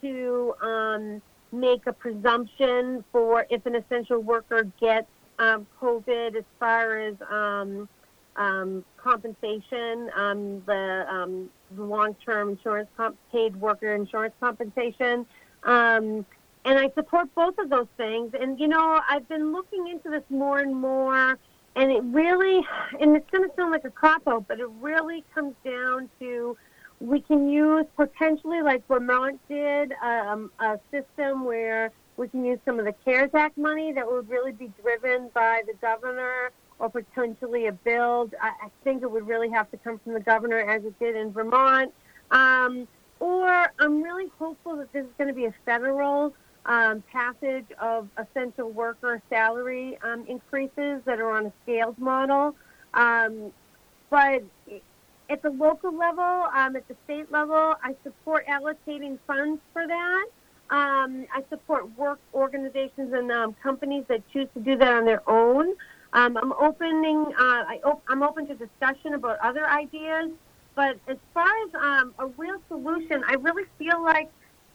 to 0.00 0.54
um, 0.62 1.22
make 1.52 1.86
a 1.86 1.92
presumption 1.92 3.04
for 3.12 3.46
if 3.50 3.66
an 3.66 3.74
essential 3.74 4.18
worker 4.18 4.64
gets 4.80 5.06
um, 5.42 5.66
COVID 5.80 6.36
as 6.36 6.44
far 6.60 6.98
as 6.98 7.14
um, 7.28 7.88
um, 8.36 8.84
compensation, 8.96 10.10
um, 10.14 10.62
the, 10.66 11.06
um, 11.08 11.50
long-term 11.76 12.50
insurance 12.50 12.88
comp- 12.96 13.18
paid 13.32 13.56
worker 13.56 13.94
insurance 13.94 14.34
compensation. 14.40 15.26
Um, 15.64 16.24
and 16.64 16.78
I 16.78 16.90
support 16.94 17.34
both 17.34 17.58
of 17.58 17.70
those 17.70 17.88
things. 17.96 18.34
And, 18.40 18.58
you 18.60 18.68
know, 18.68 19.00
I've 19.08 19.28
been 19.28 19.52
looking 19.52 19.88
into 19.88 20.10
this 20.10 20.22
more 20.30 20.60
and 20.60 20.74
more, 20.74 21.38
and 21.74 21.90
it 21.90 22.02
really, 22.04 22.64
and 23.00 23.16
it's 23.16 23.28
going 23.30 23.48
to 23.48 23.54
sound 23.56 23.72
like 23.72 23.84
a 23.84 23.90
cop-out, 23.90 24.46
but 24.46 24.60
it 24.60 24.70
really 24.80 25.24
comes 25.34 25.54
down 25.64 26.08
to 26.20 26.56
we 27.00 27.20
can 27.20 27.50
use 27.50 27.84
potentially, 27.96 28.62
like 28.62 28.86
Vermont 28.86 29.40
did, 29.48 29.92
a 30.00 30.78
system 30.92 31.44
where 31.44 31.90
we 32.16 32.28
can 32.28 32.44
use 32.44 32.58
some 32.64 32.78
of 32.78 32.84
the 32.84 32.94
CARES 33.04 33.30
Act 33.34 33.56
money 33.56 33.92
that 33.92 34.06
would 34.06 34.28
really 34.28 34.52
be 34.52 34.70
driven 34.80 35.30
by 35.34 35.62
the 35.66 35.74
governor 35.74 36.50
or 36.78 36.88
potentially 36.90 37.66
a 37.66 37.72
bill. 37.72 38.30
I, 38.40 38.48
I 38.48 38.68
think 38.84 39.02
it 39.02 39.10
would 39.10 39.26
really 39.26 39.50
have 39.50 39.70
to 39.70 39.76
come 39.78 39.98
from 40.00 40.14
the 40.14 40.20
governor 40.20 40.58
as 40.58 40.84
it 40.84 40.98
did 40.98 41.16
in 41.16 41.32
Vermont. 41.32 41.92
Um, 42.30 42.86
or 43.20 43.72
I'm 43.78 44.02
really 44.02 44.30
hopeful 44.38 44.76
that 44.76 44.92
this 44.92 45.04
is 45.04 45.10
going 45.16 45.28
to 45.28 45.34
be 45.34 45.44
a 45.44 45.54
federal 45.64 46.34
um, 46.66 47.02
passage 47.12 47.66
of 47.80 48.08
essential 48.16 48.70
worker 48.70 49.22
salary 49.28 49.98
um, 50.02 50.24
increases 50.28 51.02
that 51.04 51.20
are 51.20 51.30
on 51.30 51.46
a 51.46 51.52
scaled 51.62 51.98
model. 51.98 52.54
Um, 52.94 53.52
but 54.10 54.42
at 55.30 55.42
the 55.42 55.50
local 55.50 55.96
level, 55.96 56.22
um, 56.22 56.76
at 56.76 56.86
the 56.88 56.96
state 57.04 57.30
level, 57.32 57.74
I 57.82 57.94
support 58.02 58.46
allocating 58.46 59.18
funds 59.26 59.60
for 59.72 59.86
that. 59.86 60.26
Um, 60.70 61.26
I 61.34 61.42
support 61.50 61.96
work 61.98 62.18
organizations 62.32 63.12
and 63.12 63.30
um, 63.30 63.54
companies 63.62 64.04
that 64.08 64.22
choose 64.32 64.48
to 64.54 64.60
do 64.60 64.76
that 64.76 64.92
on 64.92 65.04
their 65.04 65.28
own. 65.28 65.74
Um, 66.14 66.36
I'm 66.36 66.52
opening. 66.52 67.26
Uh, 67.38 67.64
I 67.68 67.80
op- 67.84 68.02
I'm 68.08 68.22
open 68.22 68.46
to 68.46 68.54
discussion 68.54 69.14
about 69.14 69.38
other 69.40 69.68
ideas. 69.68 70.30
But 70.74 70.96
as 71.06 71.18
far 71.34 71.48
as 71.66 71.74
um, 71.74 72.14
a 72.18 72.26
real 72.38 72.58
solution, 72.68 73.22
I 73.26 73.34
really 73.34 73.64
feel 73.78 74.02
like 74.02 74.30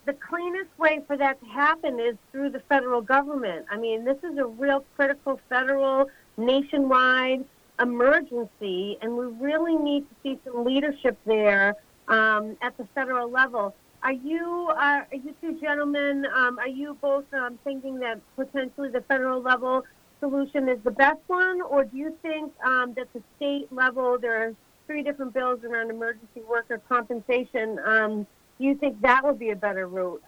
the 0.06 0.14
cleanest 0.14 0.70
way 0.78 1.02
for 1.08 1.18
that 1.18 1.40
to 1.42 1.46
happen 1.48 2.00
is 2.00 2.16
through 2.32 2.52
the 2.52 2.62
federal 2.62 3.02
government. 3.02 3.66
I 3.70 3.78
mean, 3.78 4.06
this 4.06 4.18
is 4.24 4.38
a 4.38 4.46
real 4.46 4.86
critical 4.96 5.40
federal, 5.50 6.10
nationwide 6.38 7.44
emergency, 7.80 8.98
and 9.02 9.18
we 9.18 9.26
really 9.26 9.76
need 9.76 10.06
to 10.10 10.16
see 10.24 10.40
some 10.46 10.64
leadership 10.64 11.18
there 11.26 11.76
um, 12.08 12.58
at 12.62 12.78
the 12.78 12.88
federal 12.96 13.30
level. 13.30 13.76
Are 14.04 14.14
you, 14.14 14.70
uh, 14.72 14.76
are 14.76 15.08
you 15.12 15.36
two 15.42 15.60
gentlemen, 15.60 16.26
um, 16.34 16.60
are 16.60 16.68
you 16.68 16.98
both 17.02 17.26
um, 17.34 17.58
thinking 17.64 18.00
that 18.00 18.22
potentially 18.36 18.90
the 18.90 19.02
federal 19.02 19.42
level 19.42 19.84
solution 20.20 20.70
is 20.70 20.80
the 20.84 20.92
best 20.92 21.20
one, 21.28 21.62
or 21.62 21.84
do 21.84 21.98
you 21.98 22.16
think 22.22 22.52
um, 22.64 22.94
that 22.94 23.12
the 23.14 23.22
state 23.36 23.72
level, 23.72 24.18
there 24.20 24.48
are 24.48 24.54
three 24.86 25.04
different 25.04 25.34
bills 25.34 25.64
around 25.64 25.90
emergency 25.90 26.42
worker 26.48 26.82
compensation, 26.88 27.80
um, 27.86 28.28
do 28.60 28.66
you 28.66 28.76
think 28.76 29.00
that 29.02 29.24
would 29.24 29.40
be 29.40 29.50
a 29.52 29.56
better 29.56 29.88
route? 29.88 30.24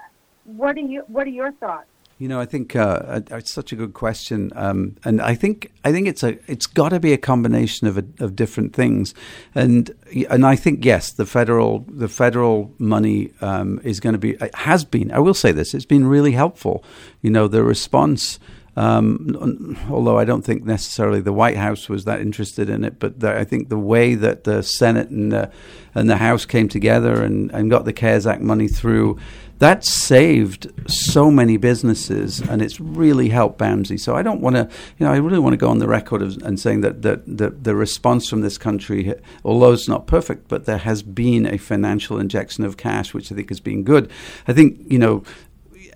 What 0.45 0.75
are 0.77 0.81
you? 0.81 1.03
What 1.07 1.25
are 1.27 1.31
your 1.31 1.51
thoughts? 1.53 1.87
You 2.19 2.27
know, 2.27 2.41
I 2.41 2.45
think 2.45 2.75
uh, 2.75 3.21
it's 3.31 3.49
such 3.49 3.71
a 3.71 3.77
good 3.77 3.93
question, 3.93 4.51
um, 4.53 4.97
and 5.05 5.21
I 5.21 5.35
think 5.35 5.71
I 5.85 5.93
think 5.93 6.05
it's 6.05 6.21
a 6.21 6.37
it's 6.51 6.65
got 6.65 6.89
to 6.89 6.99
be 6.99 7.13
a 7.13 7.17
combination 7.17 7.87
of 7.87 7.97
a, 7.97 8.03
of 8.19 8.35
different 8.35 8.75
things, 8.75 9.13
and 9.55 9.89
and 10.29 10.45
I 10.45 10.57
think 10.57 10.83
yes, 10.83 11.13
the 11.13 11.25
federal 11.25 11.85
the 11.87 12.09
federal 12.09 12.73
money 12.77 13.31
um, 13.39 13.79
is 13.85 14.01
going 14.01 14.15
to 14.15 14.19
be 14.19 14.35
has 14.53 14.83
been. 14.83 15.13
I 15.13 15.19
will 15.19 15.33
say 15.33 15.53
this: 15.53 15.73
it's 15.73 15.85
been 15.85 16.07
really 16.07 16.33
helpful. 16.33 16.83
You 17.21 17.29
know, 17.29 17.47
the 17.47 17.63
response. 17.63 18.37
Um, 18.79 19.77
although 19.89 20.17
I 20.17 20.23
don't 20.23 20.45
think 20.45 20.63
necessarily 20.63 21.19
the 21.19 21.33
White 21.33 21.57
House 21.57 21.89
was 21.89 22.05
that 22.05 22.21
interested 22.21 22.69
in 22.69 22.85
it, 22.85 22.97
but 22.97 23.19
the, 23.19 23.37
I 23.37 23.43
think 23.43 23.67
the 23.67 23.77
way 23.77 24.15
that 24.15 24.45
the 24.45 24.63
Senate 24.63 25.09
and 25.09 25.33
the, 25.33 25.51
and 25.93 26.09
the 26.09 26.15
House 26.15 26.45
came 26.45 26.69
together 26.69 27.21
and, 27.21 27.51
and 27.51 27.69
got 27.69 27.83
the 27.83 27.91
CARES 27.91 28.25
Act 28.25 28.41
money 28.41 28.69
through, 28.69 29.19
that 29.57 29.83
saved 29.83 30.71
so 30.89 31.29
many 31.29 31.57
businesses 31.57 32.39
and 32.39 32.61
it's 32.61 32.79
really 32.79 33.27
helped 33.27 33.59
BAMSI. 33.59 33.99
So 33.99 34.15
I 34.15 34.21
don't 34.21 34.39
want 34.39 34.55
to, 34.55 34.69
you 34.97 35.05
know, 35.05 35.11
I 35.11 35.17
really 35.17 35.39
want 35.39 35.51
to 35.51 35.57
go 35.57 35.67
on 35.67 35.79
the 35.79 35.87
record 35.89 36.21
of, 36.21 36.37
and 36.43 36.57
saying 36.57 36.79
that, 36.79 37.01
that, 37.01 37.37
that 37.37 37.65
the 37.65 37.75
response 37.75 38.29
from 38.29 38.39
this 38.39 38.57
country, 38.57 39.13
although 39.43 39.73
it's 39.73 39.89
not 39.89 40.07
perfect, 40.07 40.47
but 40.47 40.63
there 40.63 40.77
has 40.77 41.03
been 41.03 41.45
a 41.45 41.57
financial 41.57 42.17
injection 42.17 42.63
of 42.63 42.77
cash, 42.77 43.13
which 43.13 43.29
I 43.29 43.35
think 43.35 43.49
has 43.49 43.59
been 43.59 43.83
good. 43.83 44.09
I 44.47 44.53
think, 44.53 44.79
you 44.87 44.97
know, 44.97 45.23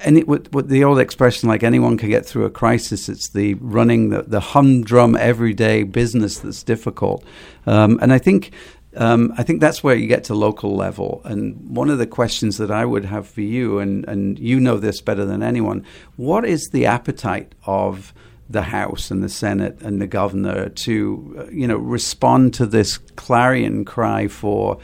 it, 0.05 0.27
with, 0.27 0.53
with, 0.53 0.69
the 0.69 0.83
old 0.83 0.99
expression, 0.99 1.49
like 1.49 1.63
anyone 1.63 1.97
can 1.97 2.09
get 2.09 2.25
through 2.25 2.45
a 2.45 2.49
crisis, 2.49 3.09
it's 3.09 3.29
the 3.29 3.53
running 3.55 4.09
the, 4.09 4.23
the 4.23 4.39
humdrum 4.39 5.15
everyday 5.15 5.83
business 5.83 6.39
that's 6.39 6.63
difficult. 6.63 7.23
Um, 7.65 7.99
and 8.01 8.13
I 8.13 8.17
think 8.17 8.51
um, 8.95 9.33
I 9.37 9.43
think 9.43 9.59
that's 9.59 9.83
where 9.83 9.95
you 9.95 10.07
get 10.07 10.23
to 10.25 10.35
local 10.35 10.75
level. 10.75 11.21
And 11.25 11.75
one 11.75 11.89
of 11.89 11.97
the 11.97 12.05
questions 12.05 12.57
that 12.57 12.69
I 12.69 12.85
would 12.85 13.05
have 13.05 13.27
for 13.27 13.41
you, 13.41 13.79
and, 13.79 14.05
and 14.07 14.37
you 14.37 14.59
know 14.59 14.77
this 14.77 15.01
better 15.01 15.25
than 15.25 15.41
anyone, 15.41 15.83
what 16.15 16.45
is 16.45 16.69
the 16.71 16.85
appetite 16.85 17.53
of 17.65 18.13
the 18.49 18.61
House 18.63 19.09
and 19.09 19.23
the 19.23 19.29
Senate 19.29 19.81
and 19.81 19.99
the 19.99 20.07
governor 20.07 20.69
to, 20.69 21.35
uh, 21.39 21.51
you 21.51 21.67
know, 21.67 21.77
respond 21.77 22.53
to 22.55 22.65
this 22.65 22.97
clarion 22.97 23.83
cry 23.83 24.27
for 24.27 24.77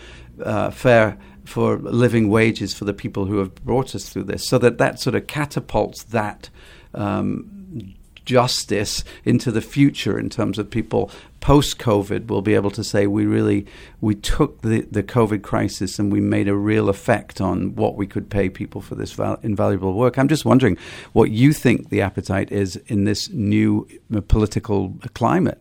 uh, 0.44 0.72
fair 0.72 1.18
for 1.50 1.78
living 1.78 2.30
wages 2.30 2.74
for 2.74 2.86
the 2.86 2.94
people 2.94 3.26
who 3.26 3.38
have 3.40 3.54
brought 3.56 3.96
us 3.96 4.08
through 4.10 4.24
this, 4.24 4.48
so 4.48 4.58
that 4.60 4.78
that 4.78 5.00
sort 5.00 5.16
of 5.16 5.28
catapults 5.28 6.04
that. 6.04 6.50
Um, 6.94 7.96
justice 8.26 9.04
into 9.26 9.50
the 9.52 9.62
future 9.62 10.20
in 10.20 10.30
terms 10.30 10.60
of 10.60 10.70
people 10.70 11.10
post 11.40 11.80
COVID 11.80 12.28
will 12.28 12.44
be 12.44 12.54
able 12.54 12.70
to 12.70 12.84
say 12.84 13.08
we 13.08 13.26
really 13.26 13.66
we 14.02 14.14
took 14.14 14.62
the, 14.62 14.82
the 14.82 15.02
COVID 15.02 15.42
crisis 15.42 15.98
and 15.98 16.12
we 16.12 16.20
made 16.22 16.48
a 16.48 16.56
real 16.56 16.90
effect 16.90 17.42
on 17.42 17.76
what 17.76 17.96
we 17.96 18.06
could 18.06 18.30
pay 18.30 18.48
people 18.48 18.82
for 18.82 18.94
this 18.94 19.14
val- 19.14 19.40
invaluable 19.42 19.94
work. 19.94 20.20
I'm 20.20 20.28
just 20.28 20.46
wondering 20.46 20.78
what 21.14 21.32
you 21.32 21.54
think 21.54 21.90
the 21.90 22.02
appetite 22.02 22.52
is 22.52 22.76
in 22.86 23.06
this 23.06 23.32
new 23.32 23.88
uh, 24.16 24.22
political 24.22 24.94
climate. 25.16 25.60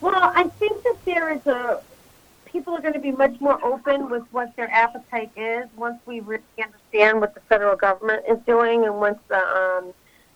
Well, 0.00 0.32
I 0.34 0.48
think 0.58 0.82
that 0.82 0.96
there 1.04 1.30
is 1.30 1.46
a 1.46 1.80
people 2.50 2.74
are 2.74 2.80
going 2.80 2.94
to 2.94 3.00
be 3.00 3.12
much 3.12 3.40
more 3.40 3.62
open 3.64 4.10
with 4.10 4.24
what 4.32 4.54
their 4.56 4.70
appetite 4.70 5.30
is 5.36 5.66
once 5.76 5.98
we 6.06 6.20
really 6.20 6.42
understand 6.62 7.20
what 7.20 7.34
the 7.34 7.40
federal 7.48 7.76
government 7.76 8.24
is 8.28 8.38
doing 8.46 8.84
and 8.84 8.94
once 8.96 9.18
the 9.28 9.38
um, 9.38 9.92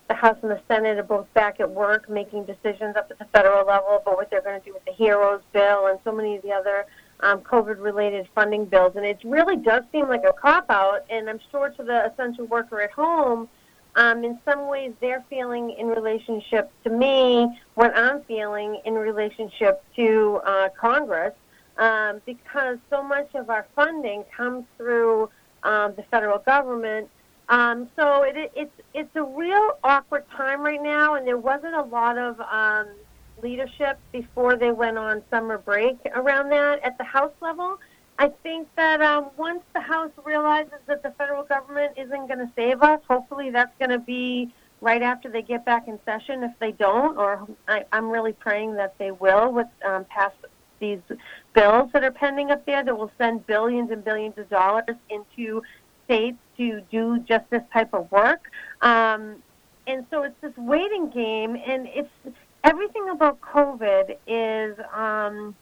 the 0.08 0.14
House 0.14 0.36
and 0.42 0.50
the 0.50 0.60
Senate 0.68 0.98
are 0.98 1.02
both 1.02 1.32
back 1.32 1.60
at 1.60 1.70
work 1.70 2.10
making 2.10 2.44
decisions 2.44 2.94
up 2.96 3.10
at 3.10 3.18
the 3.18 3.24
federal 3.26 3.66
level 3.66 3.98
about 4.02 4.16
what 4.16 4.30
they're 4.30 4.42
going 4.42 4.60
to 4.60 4.64
do 4.64 4.74
with 4.74 4.84
the 4.84 4.92
HEROES 4.92 5.40
bill 5.52 5.86
and 5.86 5.98
so 6.04 6.12
many 6.12 6.36
of 6.36 6.42
the 6.42 6.52
other 6.52 6.84
um, 7.20 7.40
COVID 7.40 7.82
related 7.82 8.28
funding 8.34 8.66
bills. 8.66 8.92
And 8.96 9.06
it 9.06 9.18
really 9.24 9.56
does 9.56 9.82
seem 9.92 10.08
like 10.08 10.24
a 10.24 10.32
cop 10.34 10.66
out. 10.68 11.06
And 11.08 11.30
I'm 11.30 11.40
sure 11.50 11.70
to 11.70 11.82
the 11.82 12.12
essential 12.12 12.44
worker 12.46 12.82
at 12.82 12.90
home, 12.90 13.48
um, 13.96 14.24
in 14.24 14.38
some 14.44 14.68
ways 14.68 14.92
they're 15.00 15.24
feeling 15.30 15.70
in 15.78 15.86
relationship 15.86 16.70
to 16.84 16.90
me 16.90 17.58
what 17.74 17.96
I'm 17.96 18.22
feeling 18.24 18.82
in 18.84 18.92
relationship 18.92 19.82
to 19.96 20.40
uh, 20.44 20.68
Congress 20.78 21.32
um, 21.78 22.20
because 22.26 22.78
so 22.90 23.02
much 23.02 23.34
of 23.34 23.50
our 23.50 23.66
funding 23.74 24.24
comes 24.36 24.64
through 24.76 25.28
um, 25.62 25.94
the 25.96 26.04
federal 26.10 26.38
government 26.38 27.08
um, 27.48 27.88
so 27.96 28.22
it, 28.22 28.52
it's 28.54 28.72
it's 28.94 29.16
a 29.16 29.22
real 29.22 29.78
awkward 29.84 30.24
time 30.30 30.62
right 30.62 30.82
now, 30.82 31.14
and 31.14 31.26
there 31.26 31.36
wasn't 31.36 31.74
a 31.74 31.82
lot 31.82 32.16
of 32.16 32.40
um, 32.40 32.86
leadership 33.42 33.98
before 34.12 34.56
they 34.56 34.70
went 34.70 34.96
on 34.96 35.22
summer 35.30 35.58
break 35.58 35.98
around 36.14 36.48
that 36.50 36.82
at 36.82 36.96
the 36.96 37.04
House 37.04 37.32
level. 37.40 37.78
I 38.18 38.28
think 38.42 38.68
that 38.76 39.02
um, 39.02 39.30
once 39.36 39.62
the 39.74 39.80
House 39.80 40.12
realizes 40.24 40.78
that 40.86 41.02
the 41.02 41.10
federal 41.18 41.42
government 41.42 41.94
isn't 41.98 42.28
going 42.28 42.38
to 42.38 42.50
save 42.56 42.82
us, 42.82 43.00
hopefully 43.08 43.50
that's 43.50 43.76
going 43.78 43.90
to 43.90 43.98
be 43.98 44.52
right 44.80 45.02
after 45.02 45.28
they 45.28 45.42
get 45.42 45.64
back 45.66 45.86
in 45.86 45.98
session. 46.06 46.44
If 46.44 46.52
they 46.60 46.72
don't, 46.72 47.18
or 47.18 47.46
I, 47.68 47.84
I'm 47.92 48.08
really 48.08 48.32
praying 48.32 48.76
that 48.76 48.96
they 48.98 49.10
will, 49.10 49.52
with 49.52 49.66
um, 49.84 50.06
pass 50.06 50.32
these 50.78 51.00
bills 51.54 51.90
that 51.92 52.04
are 52.04 52.10
pending 52.10 52.50
up 52.50 52.64
there 52.66 52.84
that 52.84 52.96
will 52.96 53.10
send 53.16 53.46
billions 53.46 53.90
and 53.90 54.04
billions 54.04 54.36
of 54.36 54.48
dollars 54.50 54.96
into 55.08 55.62
states 56.04 56.36
to 56.56 56.82
do 56.90 57.18
just 57.20 57.48
this 57.50 57.62
type 57.72 57.94
of 57.94 58.10
work. 58.12 58.50
Um, 58.82 59.36
and 59.86 60.06
so 60.10 60.22
it's 60.22 60.38
this 60.40 60.56
waiting 60.56 61.10
game, 61.10 61.56
and 61.56 61.86
it's 61.86 62.10
everything 62.62 63.08
about 63.10 63.40
COVID 63.40 64.16
is 64.26 64.76
um, 64.94 65.54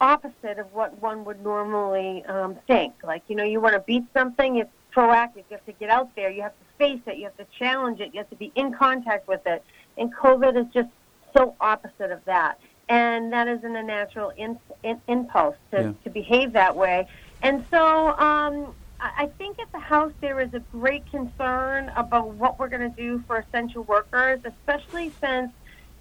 opposite 0.00 0.58
of 0.58 0.72
what 0.72 1.00
one 1.00 1.24
would 1.24 1.42
normally 1.42 2.24
um, 2.26 2.56
think. 2.66 2.94
Like, 3.04 3.22
you 3.28 3.36
know, 3.36 3.44
you 3.44 3.60
want 3.60 3.74
to 3.74 3.80
beat 3.80 4.04
something, 4.12 4.56
it's 4.56 4.70
proactive. 4.94 5.44
You 5.48 5.56
have 5.56 5.66
to 5.66 5.72
get 5.72 5.90
out 5.90 6.14
there, 6.16 6.30
you 6.30 6.42
have 6.42 6.52
to 6.52 6.64
face 6.78 7.00
it, 7.06 7.18
you 7.18 7.24
have 7.24 7.36
to 7.36 7.46
challenge 7.58 8.00
it, 8.00 8.12
you 8.12 8.18
have 8.18 8.30
to 8.30 8.36
be 8.36 8.50
in 8.54 8.72
contact 8.72 9.28
with 9.28 9.46
it. 9.46 9.62
And 9.96 10.14
COVID 10.14 10.60
is 10.60 10.66
just 10.72 10.88
so 11.36 11.54
opposite 11.60 12.10
of 12.10 12.24
that. 12.24 12.58
And 12.90 13.32
that 13.32 13.48
isn't 13.48 13.76
a 13.76 13.82
natural 13.82 14.30
in, 14.36 14.58
in, 14.82 15.00
impulse 15.08 15.56
to, 15.70 15.80
yeah. 15.80 15.92
to 16.04 16.10
behave 16.10 16.52
that 16.52 16.76
way. 16.76 17.08
And 17.40 17.64
so, 17.70 18.08
um, 18.18 18.74
I 19.00 19.30
think 19.38 19.58
at 19.58 19.72
the 19.72 19.78
House 19.78 20.12
there 20.20 20.40
is 20.40 20.52
a 20.52 20.60
great 20.72 21.10
concern 21.10 21.90
about 21.96 22.34
what 22.34 22.58
we're 22.58 22.68
going 22.68 22.90
to 22.90 22.96
do 22.96 23.24
for 23.26 23.38
essential 23.38 23.84
workers, 23.84 24.40
especially 24.44 25.10
since 25.20 25.50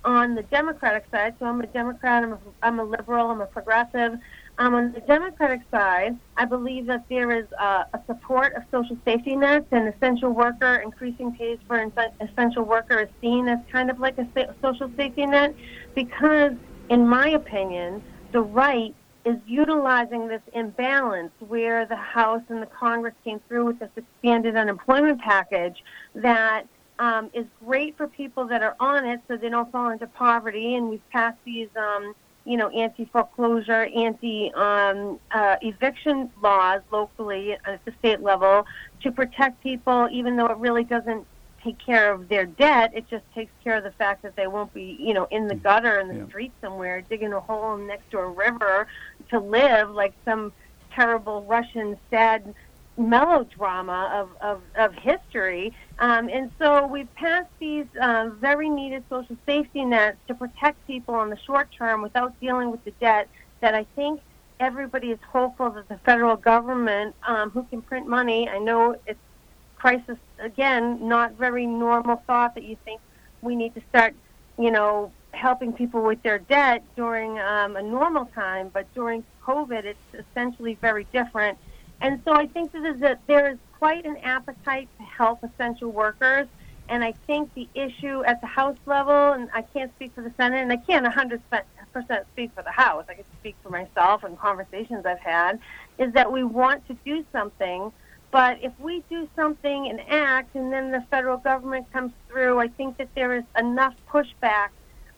on 0.04 0.36
the 0.36 0.44
Democratic 0.44 1.06
side, 1.12 1.36
so 1.40 1.46
I'm 1.46 1.62
a 1.62 1.68
Democrat, 1.68 2.24
I'm 2.24 2.34
a, 2.34 2.40
I'm 2.62 2.80
a 2.80 2.84
liberal, 2.84 3.30
I'm 3.30 3.42
a 3.42 3.46
progressive. 3.46 4.18
Um, 4.58 4.76
on 4.76 4.92
the 4.92 5.00
Democratic 5.00 5.62
side, 5.72 6.18
I 6.36 6.44
believe 6.44 6.88
that 6.88 7.06
there 7.10 7.32
is 7.32 7.46
uh, 7.58 7.86
a 7.94 8.00
support 8.08 8.54
of 8.56 8.64
social 8.72 8.98
safety 9.06 9.36
nets 9.38 9.68
and 9.72 9.88
essential 9.88 10.32
worker, 10.32 10.76
increasing 10.76 11.34
pays 11.34 11.60
for 11.66 11.80
essential 12.20 12.64
worker 12.64 13.00
is 13.00 13.10
seen 13.22 13.48
as 13.48 13.60
kind 13.72 13.90
of 13.90 14.00
like 14.00 14.18
a 14.18 14.28
social 14.62 14.92
safety 14.98 15.26
net 15.26 15.56
because, 15.96 16.54
in 16.90 17.08
my 17.08 17.30
opinion, 17.30 18.02
the 18.32 18.42
right 18.42 18.94
is 19.26 19.38
utilizing 19.46 20.28
this 20.28 20.42
imbalance 20.54 21.32
where 21.48 21.86
the 21.86 21.96
House 21.96 22.42
and 22.50 22.62
the 22.62 22.68
Congress 22.68 23.14
came 23.24 23.40
through 23.48 23.66
with 23.66 23.80
this 23.80 23.90
expanded 23.96 24.56
unemployment 24.56 25.22
package 25.22 25.84
that 26.16 26.64
um, 27.00 27.30
is 27.34 27.46
great 27.66 27.96
for 27.96 28.08
people 28.08 28.46
that 28.48 28.62
are 28.64 28.76
on 28.80 29.06
it 29.06 29.22
so 29.28 29.38
they 29.38 29.50
don't 29.50 29.72
fall 29.72 29.90
into 29.90 30.08
poverty. 30.08 30.76
And 30.76 30.90
we've 30.90 31.10
passed 31.12 31.38
these, 31.46 31.70
um, 31.76 32.14
you 32.46 32.58
know, 32.58 32.70
anti 32.70 33.06
foreclosure, 33.06 33.90
anti 33.96 34.52
um, 34.54 35.20
uh, 35.32 35.58
eviction 35.62 36.32
laws 36.42 36.82
locally 36.92 37.54
at 37.66 37.84
the 37.86 37.94
state 38.00 38.22
level 38.22 38.66
to 39.02 39.12
protect 39.12 39.62
people, 39.62 40.08
even 40.12 40.36
though 40.36 40.48
it 40.48 40.58
really 40.58 40.84
doesn't 40.84 41.26
take 41.64 41.78
care 41.78 42.12
of 42.12 42.30
their 42.30 42.46
debt. 42.46 42.92
It 42.94 43.10
just 43.10 43.24
takes 43.34 43.52
care 43.64 43.78
of 43.78 43.84
the 43.84 43.92
fact 43.92 44.24
that 44.24 44.36
they 44.36 44.48
won't 44.48 44.74
be, 44.74 44.98
you 45.00 45.14
know, 45.14 45.28
in 45.32 45.48
the 45.48 45.56
mm. 45.56 45.64
gutter 45.64 46.00
in 46.00 46.08
the 46.08 46.16
yeah. 46.16 46.28
street 46.28 46.52
somewhere, 46.62 47.02
digging 47.02 47.34
a 47.34 47.40
hole 47.40 47.78
next 47.78 48.10
to 48.12 48.20
a 48.20 48.28
river 48.28 48.88
to 49.30 49.40
live 49.40 49.92
like 49.92 50.14
some 50.26 50.52
terrible 50.94 51.44
Russian 51.44 51.98
sad 52.10 52.54
melodrama 52.98 54.12
of, 54.14 54.30
of, 54.42 54.62
of 54.76 54.94
history. 54.94 55.74
Um, 56.00 56.30
and 56.30 56.52
so 56.60 56.86
we've 56.86 57.14
passed 57.16 57.50
these 57.60 57.86
uh, 58.02 58.30
very 58.40 58.70
needed 58.70 59.04
social 59.10 59.38
safety 59.46 59.86
nets 59.86 60.18
to 60.28 60.36
protect 60.36 60.86
people 60.86 61.16
on 61.16 61.30
the 61.30 61.38
short 61.38 61.70
term 61.72 62.02
without 62.02 62.38
dealing 62.40 62.72
with 62.72 62.84
the 62.84 62.92
debt 63.00 63.30
that 63.62 63.74
I 63.74 63.86
think 63.96 64.22
everybody 64.60 65.12
is 65.12 65.20
hopeful 65.32 65.70
that 65.72 65.88
the 65.88 65.98
federal 66.00 66.36
government, 66.36 67.16
um, 67.26 67.50
who 67.52 67.64
can 67.64 67.82
print 67.82 68.08
money, 68.08 68.50
I 68.50 68.60
know 68.60 68.98
it's 69.08 69.20
crisis 69.80 70.18
again, 70.40 71.08
not 71.08 71.34
very 71.34 71.66
normal 71.66 72.22
thought 72.28 72.56
that 72.56 72.64
you 72.64 72.78
think 72.86 73.02
we 73.42 73.56
need 73.56 73.74
to 73.76 73.82
start, 73.90 74.14
you 74.58 74.72
know, 74.72 75.12
helping 75.32 75.74
people 75.74 76.02
with 76.04 76.22
their 76.24 76.40
debt 76.40 76.84
during 76.96 77.40
um, 77.40 77.76
a 77.76 77.82
normal 77.82 78.26
time, 78.26 78.70
but 78.74 78.92
during 78.94 79.24
COVID, 79.46 79.86
it's 79.86 80.26
essentially 80.32 80.76
very 80.82 81.06
different. 81.14 81.58
And 82.02 82.22
so 82.26 82.34
I 82.34 82.48
think 82.48 82.72
that, 82.72 82.84
is 82.86 83.02
a, 83.02 83.18
there 83.28 83.52
is 83.52 83.58
quite 83.78 84.06
an 84.06 84.18
appetite 84.18 84.90
to 84.98 85.04
help 85.04 85.44
essential 85.44 85.92
workers. 85.92 86.48
And 86.90 87.04
I 87.04 87.14
think 87.28 87.54
the 87.54 87.70
issue 87.76 88.24
at 88.26 88.42
the 88.42 88.48
House 88.48 88.78
level, 88.86 89.34
and 89.34 89.48
I 89.54 89.62
can't 89.62 89.94
speak 89.96 90.14
for 90.16 90.22
the 90.22 90.34
Senate, 90.38 90.62
and 90.62 90.72
I 90.72 90.78
can't 90.78 91.06
100% 91.06 91.40
speak 92.34 92.52
for 92.56 92.64
the 92.64 92.72
House, 92.72 93.06
I 93.08 93.14
can 93.14 93.26
speak 93.40 93.56
for 93.62 93.70
myself 93.70 94.24
and 94.24 94.38
conversations 94.40 95.06
I've 95.06 95.20
had, 95.20 95.60
is 96.00 96.14
that 96.14 96.32
we 96.32 96.44
want 96.44 96.88
to 96.88 96.96
do 97.06 97.24
something. 97.32 97.92
But 98.32 98.60
if 98.62 98.72
we 98.80 99.04
do 99.10 99.28
something 99.36 99.88
and 99.90 100.02
act, 100.08 100.56
and 100.56 100.72
then 100.72 100.92
the 100.92 101.04
federal 101.10 101.38
government 101.38 101.92
comes 101.92 102.12
through, 102.28 102.60
I 102.60 102.68
think 102.68 102.98
that 102.98 103.10
there 103.16 103.34
is 103.36 103.44
enough 103.58 103.96
pushback 104.08 104.70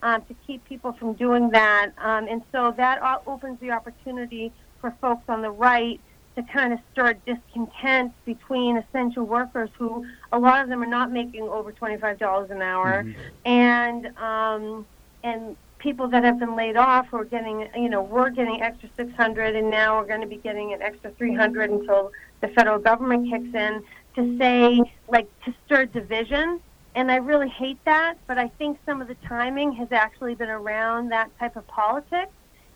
um, 0.02 0.22
to 0.22 0.34
keep 0.46 0.64
people 0.64 0.92
from 0.92 1.12
doing 1.14 1.50
that. 1.50 1.90
Um, 1.98 2.26
and 2.28 2.42
so 2.52 2.72
that 2.76 3.00
opens 3.26 3.60
the 3.60 3.70
opportunity 3.70 4.52
for 4.80 4.94
folks 5.00 5.24
on 5.28 5.42
the 5.42 5.50
right 5.50 6.00
to 6.36 6.42
kind 6.42 6.72
of 6.72 6.78
stir 6.92 7.14
discontent 7.26 8.12
between 8.24 8.78
essential 8.78 9.24
workers 9.24 9.68
who 9.78 10.06
a 10.32 10.38
lot 10.38 10.62
of 10.62 10.68
them 10.68 10.82
are 10.82 10.86
not 10.86 11.12
making 11.12 11.42
over 11.42 11.72
$25 11.72 12.50
an 12.50 12.62
hour 12.62 13.04
mm-hmm. 13.04 13.20
and 13.44 14.06
um, 14.18 14.86
and 15.22 15.56
people 15.82 16.08
that 16.08 16.22
have 16.22 16.38
been 16.38 16.54
laid 16.54 16.76
off 16.76 17.08
who 17.08 17.18
are 17.18 17.24
getting 17.24 17.68
you 17.76 17.88
know 17.88 18.02
we're 18.02 18.30
getting 18.30 18.62
extra 18.62 18.88
600 18.96 19.56
and 19.56 19.68
now 19.68 19.98
we're 19.98 20.06
going 20.06 20.20
to 20.20 20.26
be 20.26 20.36
getting 20.36 20.72
an 20.72 20.80
extra 20.80 21.10
300 21.12 21.70
until 21.70 22.12
the 22.40 22.48
federal 22.48 22.78
government 22.78 23.28
kicks 23.28 23.54
in 23.54 23.82
to 24.14 24.38
say 24.38 24.80
like 25.08 25.28
to 25.44 25.52
stir 25.64 25.84
division 25.86 26.60
and 26.94 27.10
I 27.10 27.16
really 27.16 27.48
hate 27.48 27.82
that, 27.84 28.18
but 28.26 28.38
I 28.38 28.48
think 28.48 28.78
some 28.84 29.00
of 29.00 29.08
the 29.08 29.14
timing 29.26 29.72
has 29.72 29.88
actually 29.92 30.34
been 30.34 30.50
around 30.50 31.08
that 31.10 31.30
type 31.38 31.56
of 31.56 31.66
politics, 31.66 32.32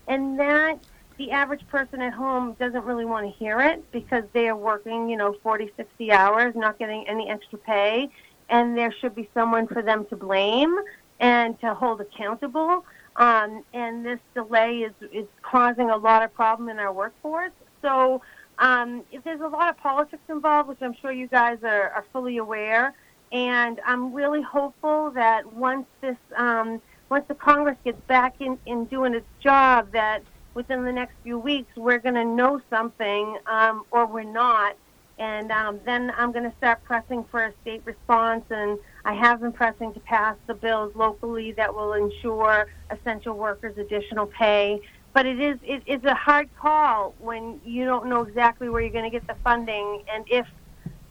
and 0.08 0.38
that 0.40 0.78
the 1.18 1.30
average 1.32 1.66
person 1.68 2.00
at 2.00 2.14
home 2.14 2.54
doesn't 2.54 2.84
really 2.84 3.04
want 3.04 3.26
to 3.26 3.32
hear 3.38 3.60
it 3.60 3.90
because 3.92 4.24
they 4.32 4.48
are 4.48 4.56
working, 4.56 5.08
you 5.08 5.16
know, 5.16 5.34
40, 5.42 5.70
60 5.76 6.12
hours, 6.12 6.54
not 6.54 6.78
getting 6.78 7.06
any 7.06 7.28
extra 7.28 7.58
pay, 7.58 8.08
and 8.48 8.76
there 8.76 8.92
should 9.00 9.14
be 9.14 9.28
someone 9.34 9.66
for 9.66 9.82
them 9.82 10.06
to 10.06 10.16
blame 10.16 10.74
and 11.20 11.58
to 11.60 11.74
hold 11.74 12.00
accountable. 12.00 12.84
Um, 13.16 13.64
and 13.72 14.04
this 14.04 14.20
delay 14.34 14.78
is, 14.78 14.92
is 15.12 15.26
causing 15.42 15.90
a 15.90 15.96
lot 15.96 16.22
of 16.22 16.34
problem 16.34 16.68
in 16.68 16.78
our 16.78 16.92
workforce. 16.92 17.52
So 17.80 18.20
um, 18.58 19.02
if 19.10 19.24
there's 19.24 19.40
a 19.40 19.48
lot 19.48 19.68
of 19.70 19.76
politics 19.78 20.22
involved, 20.28 20.68
which 20.68 20.82
I'm 20.82 20.94
sure 21.00 21.12
you 21.12 21.26
guys 21.26 21.58
are, 21.62 21.90
are 21.90 22.04
fully 22.12 22.36
aware, 22.36 22.94
and 23.32 23.80
I'm 23.86 24.12
really 24.12 24.42
hopeful 24.42 25.10
that 25.12 25.52
once 25.52 25.86
this, 26.00 26.16
um, 26.36 26.80
once 27.08 27.24
the 27.28 27.34
Congress 27.34 27.76
gets 27.84 28.00
back 28.06 28.34
in, 28.40 28.58
in 28.66 28.84
doing 28.86 29.14
its 29.14 29.26
job, 29.40 29.92
that 29.92 30.22
within 30.54 30.84
the 30.84 30.92
next 30.92 31.14
few 31.22 31.38
weeks 31.38 31.74
we're 31.76 31.98
going 31.98 32.14
to 32.14 32.24
know 32.24 32.60
something, 32.70 33.38
um, 33.46 33.84
or 33.90 34.06
we're 34.06 34.22
not, 34.24 34.76
and 35.18 35.50
um, 35.50 35.80
then 35.84 36.12
I'm 36.16 36.32
going 36.32 36.50
to 36.50 36.56
start 36.58 36.84
pressing 36.84 37.24
for 37.30 37.44
a 37.44 37.52
state 37.62 37.82
response. 37.84 38.44
And 38.50 38.78
I 39.06 39.14
have 39.14 39.40
been 39.40 39.52
pressing 39.52 39.94
to 39.94 40.00
pass 40.00 40.36
the 40.48 40.54
bills 40.54 40.92
locally 40.96 41.52
that 41.52 41.72
will 41.72 41.92
ensure 41.92 42.66
essential 42.90 43.38
workers 43.38 43.78
additional 43.78 44.26
pay. 44.26 44.80
But 45.14 45.26
it 45.26 45.40
is 45.40 45.58
it 45.62 45.84
is 45.86 46.02
a 46.02 46.14
hard 46.14 46.48
call 46.60 47.14
when 47.20 47.60
you 47.64 47.84
don't 47.84 48.08
know 48.08 48.22
exactly 48.22 48.68
where 48.68 48.80
you're 48.82 48.90
going 48.90 49.08
to 49.08 49.10
get 49.10 49.24
the 49.28 49.36
funding 49.44 50.02
and 50.12 50.24
if 50.28 50.46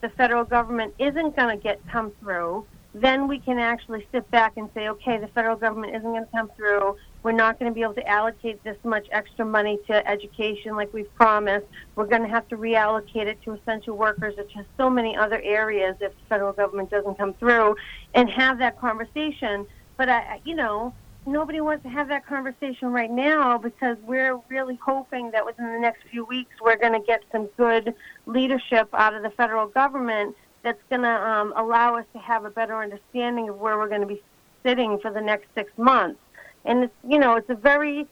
the 0.02 0.10
federal 0.10 0.44
government 0.44 0.94
isn't 1.00 1.38
going 1.38 1.58
to 1.58 1.64
get 1.64 1.80
come 1.90 2.12
through, 2.20 2.68
then 2.94 3.30
we 3.30 3.40
can 3.40 3.60
actually 3.60 4.06
sit 4.12 4.30
back 4.30 4.58
and 4.58 4.70
say, 4.74 4.90
okay, 4.90 5.18
the 5.18 5.28
federal 5.30 5.56
government 5.56 5.96
isn't 5.96 6.12
going 6.12 6.26
to 6.26 6.32
come 6.32 6.52
through. 6.58 6.98
We're 7.26 7.32
not 7.32 7.58
going 7.58 7.72
to 7.72 7.74
be 7.74 7.82
able 7.82 7.96
to 7.96 8.08
allocate 8.08 8.64
this 8.64 8.78
much 8.84 9.08
extra 9.12 9.44
money 9.44 9.80
to 9.88 10.08
education 10.08 10.76
like 10.76 10.94
we've 10.94 11.12
promised. 11.16 11.66
We're 11.96 12.06
going 12.06 12.22
to 12.22 12.28
have 12.28 12.48
to 12.50 12.56
reallocate 12.56 13.26
it 13.26 13.42
to 13.46 13.54
essential 13.54 13.98
workers, 13.98 14.36
which 14.38 14.54
has 14.54 14.64
so 14.78 14.92
many 14.92 15.18
other 15.18 15.42
areas 15.44 15.96
if 16.02 16.12
the 16.12 16.26
federal 16.30 16.54
government 16.54 16.92
doesn't 16.92 17.18
come 17.18 17.34
through, 17.34 17.78
and 18.14 18.30
have 18.30 18.60
that 18.60 18.80
conversation. 18.80 19.66
But 19.98 20.08
I, 20.08 20.40
you 20.46 20.54
know, 20.54 20.94
nobody 21.26 21.62
wants 21.62 21.82
to 21.86 21.90
have 21.90 22.10
that 22.10 22.28
conversation 22.28 22.90
right 22.90 23.10
now 23.10 23.58
because 23.58 23.98
we're 24.04 24.40
really 24.48 24.78
hoping 24.86 25.32
that 25.32 25.44
within 25.44 25.74
the 25.74 25.80
next 25.80 26.04
few 26.12 26.26
weeks 26.26 26.52
we're 26.62 26.78
going 26.78 26.94
to 26.94 27.04
get 27.08 27.24
some 27.32 27.48
good 27.58 27.96
leadership 28.28 28.88
out 28.94 29.16
of 29.16 29.24
the 29.24 29.32
federal 29.32 29.66
government 29.66 30.36
that's 30.62 30.84
going 30.92 31.02
to 31.02 31.28
um, 31.28 31.54
allow 31.58 31.96
us 31.96 32.06
to 32.14 32.20
have 32.20 32.46
a 32.46 32.52
better 32.52 32.80
understanding 32.80 33.50
of 33.50 33.58
where 33.58 33.80
we're 33.80 33.90
going 33.90 34.02
to 34.02 34.06
be 34.06 34.22
sitting 34.64 35.00
for 35.00 35.10
the 35.10 35.22
next 35.22 35.48
six 35.56 35.72
months. 35.76 36.20
And 36.66 36.84
it's 36.86 36.94
you 37.08 37.20
know 37.20 37.36
it's 37.36 37.50
a 37.50 37.56
very 37.56 38.08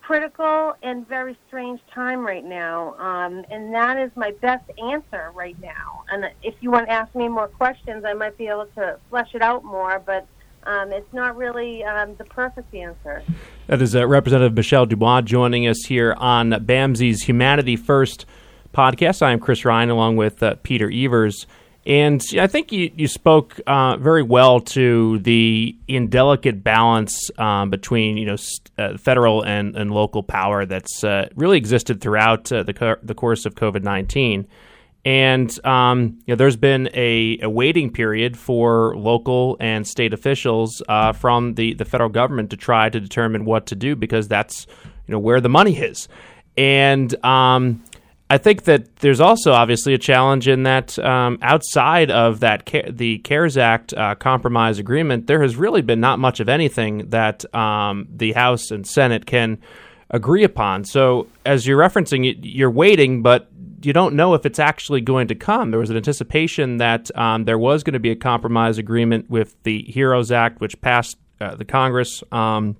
critical 0.00 0.74
and 0.82 1.06
very 1.06 1.36
strange 1.46 1.80
time 1.94 2.26
right 2.26 2.44
now, 2.44 2.94
um, 2.94 3.44
and 3.50 3.74
that 3.74 3.98
is 3.98 4.10
my 4.16 4.30
best 4.40 4.64
answer 4.82 5.30
right 5.34 5.60
now. 5.60 6.04
And 6.10 6.24
if 6.42 6.54
you 6.60 6.70
want 6.70 6.86
to 6.86 6.92
ask 6.92 7.14
me 7.14 7.28
more 7.28 7.48
questions, 7.48 8.04
I 8.06 8.14
might 8.14 8.38
be 8.38 8.46
able 8.46 8.68
to 8.76 8.98
flesh 9.10 9.34
it 9.34 9.42
out 9.42 9.64
more, 9.64 10.02
but 10.04 10.26
um, 10.62 10.92
it's 10.92 11.12
not 11.12 11.36
really 11.36 11.84
um, 11.84 12.14
the 12.16 12.24
perfect 12.24 12.74
answer. 12.74 13.22
That 13.66 13.82
is 13.82 13.94
uh, 13.94 14.06
Representative 14.06 14.54
Michelle 14.54 14.86
Dubois 14.86 15.22
joining 15.22 15.66
us 15.66 15.84
here 15.86 16.14
on 16.16 16.50
BAMSI's 16.50 17.24
Humanity 17.24 17.76
First 17.76 18.26
podcast. 18.74 19.22
I 19.22 19.32
am 19.32 19.40
Chris 19.40 19.64
Ryan 19.64 19.90
along 19.90 20.16
with 20.16 20.42
uh, 20.42 20.56
Peter 20.62 20.90
Evers. 20.90 21.46
And 21.88 22.22
I 22.38 22.46
think 22.46 22.70
you, 22.70 22.90
you 22.94 23.08
spoke 23.08 23.58
uh, 23.66 23.96
very 23.96 24.22
well 24.22 24.60
to 24.60 25.18
the 25.20 25.74
indelicate 25.88 26.62
balance 26.62 27.30
um, 27.38 27.70
between 27.70 28.18
you 28.18 28.26
know 28.26 28.36
uh, 28.76 28.98
federal 28.98 29.42
and, 29.42 29.74
and 29.74 29.90
local 29.90 30.22
power 30.22 30.66
that's 30.66 31.02
uh, 31.02 31.30
really 31.34 31.56
existed 31.56 32.02
throughout 32.02 32.52
uh, 32.52 32.62
the, 32.62 32.74
co- 32.74 32.98
the 33.02 33.14
course 33.14 33.46
of 33.46 33.54
COVID 33.54 33.82
19. 33.82 34.46
And 35.06 35.64
um, 35.64 36.18
you 36.26 36.32
know, 36.32 36.36
there's 36.36 36.56
been 36.56 36.90
a, 36.92 37.38
a, 37.40 37.48
waiting 37.48 37.90
period 37.90 38.36
for 38.36 38.94
local 38.94 39.56
and 39.58 39.88
state 39.88 40.12
officials 40.12 40.82
uh, 40.90 41.14
from 41.14 41.54
the, 41.54 41.72
the 41.72 41.86
federal 41.86 42.10
government 42.10 42.50
to 42.50 42.58
try 42.58 42.90
to 42.90 43.00
determine 43.00 43.46
what 43.46 43.64
to 43.68 43.74
do 43.74 43.96
because 43.96 44.28
that's 44.28 44.66
you 45.06 45.12
know 45.12 45.18
where 45.18 45.40
the 45.40 45.48
money 45.48 45.78
is. 45.78 46.06
And 46.58 47.14
um, 47.24 47.82
I 48.30 48.36
think 48.36 48.64
that 48.64 48.96
there's 48.96 49.20
also 49.20 49.52
obviously 49.52 49.94
a 49.94 49.98
challenge 49.98 50.48
in 50.48 50.64
that 50.64 50.98
um, 50.98 51.38
outside 51.40 52.10
of 52.10 52.40
that 52.40 52.66
the 52.90 53.18
CARES 53.18 53.56
Act 53.56 53.94
uh, 53.94 54.14
compromise 54.16 54.78
agreement, 54.78 55.26
there 55.26 55.40
has 55.40 55.56
really 55.56 55.80
been 55.80 56.00
not 56.00 56.18
much 56.18 56.38
of 56.38 56.48
anything 56.48 57.08
that 57.08 57.52
um, 57.54 58.06
the 58.10 58.32
House 58.32 58.70
and 58.70 58.86
Senate 58.86 59.24
can 59.24 59.58
agree 60.10 60.44
upon. 60.44 60.84
So 60.84 61.26
as 61.46 61.66
you're 61.66 61.78
referencing, 61.78 62.38
you're 62.42 62.70
waiting, 62.70 63.22
but 63.22 63.48
you 63.82 63.92
don't 63.92 64.14
know 64.14 64.34
if 64.34 64.44
it's 64.44 64.58
actually 64.58 65.00
going 65.00 65.28
to 65.28 65.34
come. 65.34 65.70
There 65.70 65.80
was 65.80 65.90
an 65.90 65.96
anticipation 65.96 66.78
that 66.78 67.16
um, 67.16 67.44
there 67.44 67.58
was 67.58 67.82
going 67.82 67.94
to 67.94 68.00
be 68.00 68.10
a 68.10 68.16
compromise 68.16 68.76
agreement 68.76 69.30
with 69.30 69.54
the 69.62 69.84
HEROES 69.90 70.32
Act, 70.32 70.60
which 70.60 70.78
passed 70.80 71.16
uh, 71.40 71.54
the 71.54 71.64
Congress 71.64 72.22
um, 72.32 72.76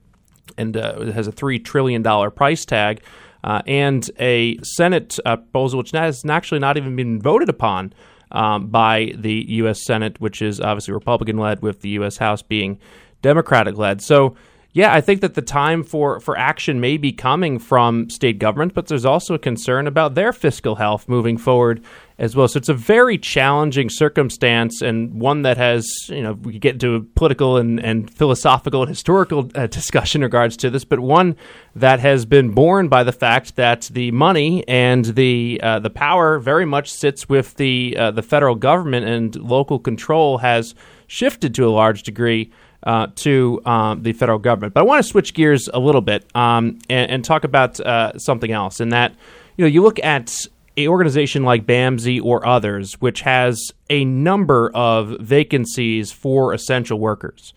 and 0.57 0.77
uh, 0.77 1.01
has 1.13 1.29
a 1.29 1.33
$3 1.33 1.65
trillion 1.65 2.03
price 2.33 2.65
tag, 2.65 3.01
uh, 3.49 3.63
and 3.67 4.11
a 4.21 4.59
Senate 4.63 5.19
uh, 5.25 5.37
proposal 5.37 5.79
which 5.79 5.93
has 5.93 6.23
actually 6.29 6.59
not 6.59 6.77
even 6.77 6.95
been 6.95 7.19
voted 7.19 7.49
upon 7.49 7.95
um, 8.31 8.67
by 8.67 9.15
the 9.17 9.47
U.S. 9.49 9.83
Senate, 9.87 10.21
which 10.21 10.43
is 10.43 10.61
obviously 10.61 10.93
Republican 10.93 11.39
led, 11.39 11.63
with 11.63 11.81
the 11.81 11.89
U.S. 11.91 12.19
House 12.19 12.43
being 12.43 12.79
Democratic 13.23 13.79
led. 13.79 14.03
So 14.03 14.37
yeah, 14.79 14.95
I 14.95 15.01
think 15.01 15.23
that 15.23 15.35
the 15.35 15.43
time 15.43 15.83
for, 15.83 16.21
for 16.21 16.39
action 16.39 16.79
may 16.79 16.99
be 16.99 17.11
coming 17.11 17.59
from 17.59 18.09
state 18.11 18.39
governments, 18.39 18.77
but 18.77 18.87
there's 18.87 19.05
also 19.05 19.35
a 19.35 19.39
concern 19.39 19.89
about 19.89 20.15
their 20.15 20.33
fiscal 20.33 20.77
health 20.77 21.09
moving 21.09 21.37
forward 21.37 21.83
as 22.17 22.37
well. 22.37 22.47
So 22.47 22.59
it's 22.59 22.69
a 22.69 22.75
very 22.75 23.19
challenging 23.19 23.91
circumstance 23.91 24.81
and 24.81 25.15
one 25.15 25.43
that 25.43 25.57
has, 25.57 26.09
you 26.09 26.23
know, 26.23 26.35
we 26.35 26.61
get 26.61 26.75
into 26.75 26.95
a 26.95 27.01
political 27.01 27.57
and, 27.57 27.81
and 27.81 28.09
philosophical 28.09 28.83
and 28.83 28.89
historical 28.89 29.51
uh, 29.57 29.67
discussion 29.67 30.21
in 30.21 30.27
regards 30.27 30.57
to 30.59 30.71
this, 30.71 30.85
but 30.85 31.01
one 31.01 31.35
that 31.75 31.99
has 31.99 32.25
been 32.25 32.51
born 32.51 32.87
by 32.87 33.03
the 33.03 33.11
fact 33.11 33.57
that 33.57 33.91
the 33.93 34.13
money 34.13 34.63
and 34.69 35.07
the 35.07 35.59
uh, 35.61 35.81
the 35.81 35.91
power 35.91 36.39
very 36.39 36.65
much 36.65 36.89
sits 36.89 37.29
with 37.29 37.57
the 37.57 37.97
uh, 37.99 38.13
the 38.13 38.23
federal 38.23 38.55
government 38.55 39.07
and 39.07 39.35
local 39.35 39.81
control 39.81 40.39
has 40.39 40.77
shifted 41.09 41.53
to 41.57 41.67
a 41.67 41.71
large 41.71 42.05
degree 42.05 42.53
uh, 42.83 43.09
to 43.17 43.61
um, 43.65 44.03
the 44.03 44.13
federal 44.13 44.39
government. 44.39 44.75
But 44.75 44.81
I 44.81 44.85
want 44.85 45.03
to 45.03 45.09
switch 45.09 45.35
gears 45.35 45.69
a 45.73 45.79
little 45.79 46.01
bit 46.01 46.25
um, 46.37 46.79
and, 46.89 47.11
and, 47.11 47.25
talk 47.25 47.45
about 47.45 47.81
uh, 47.81 48.17
something 48.19 48.53
else. 48.53 48.81
In 48.81 48.91
that, 48.91 49.15
you 49.57 49.65
know, 49.65 49.69
you 49.69 49.83
look 49.83 50.03
at 50.05 50.47
a 50.77 50.87
organization 50.87 51.43
like 51.43 51.67
BAMSI 51.67 52.23
or 52.23 52.47
others, 52.47 52.95
which 53.01 53.23
has 53.23 53.73
a 53.91 54.05
number 54.05 54.71
of 54.75 55.17
vacancies 55.21 56.13
for 56.13 56.55
essential 56.55 57.01
workers. 57.01 57.53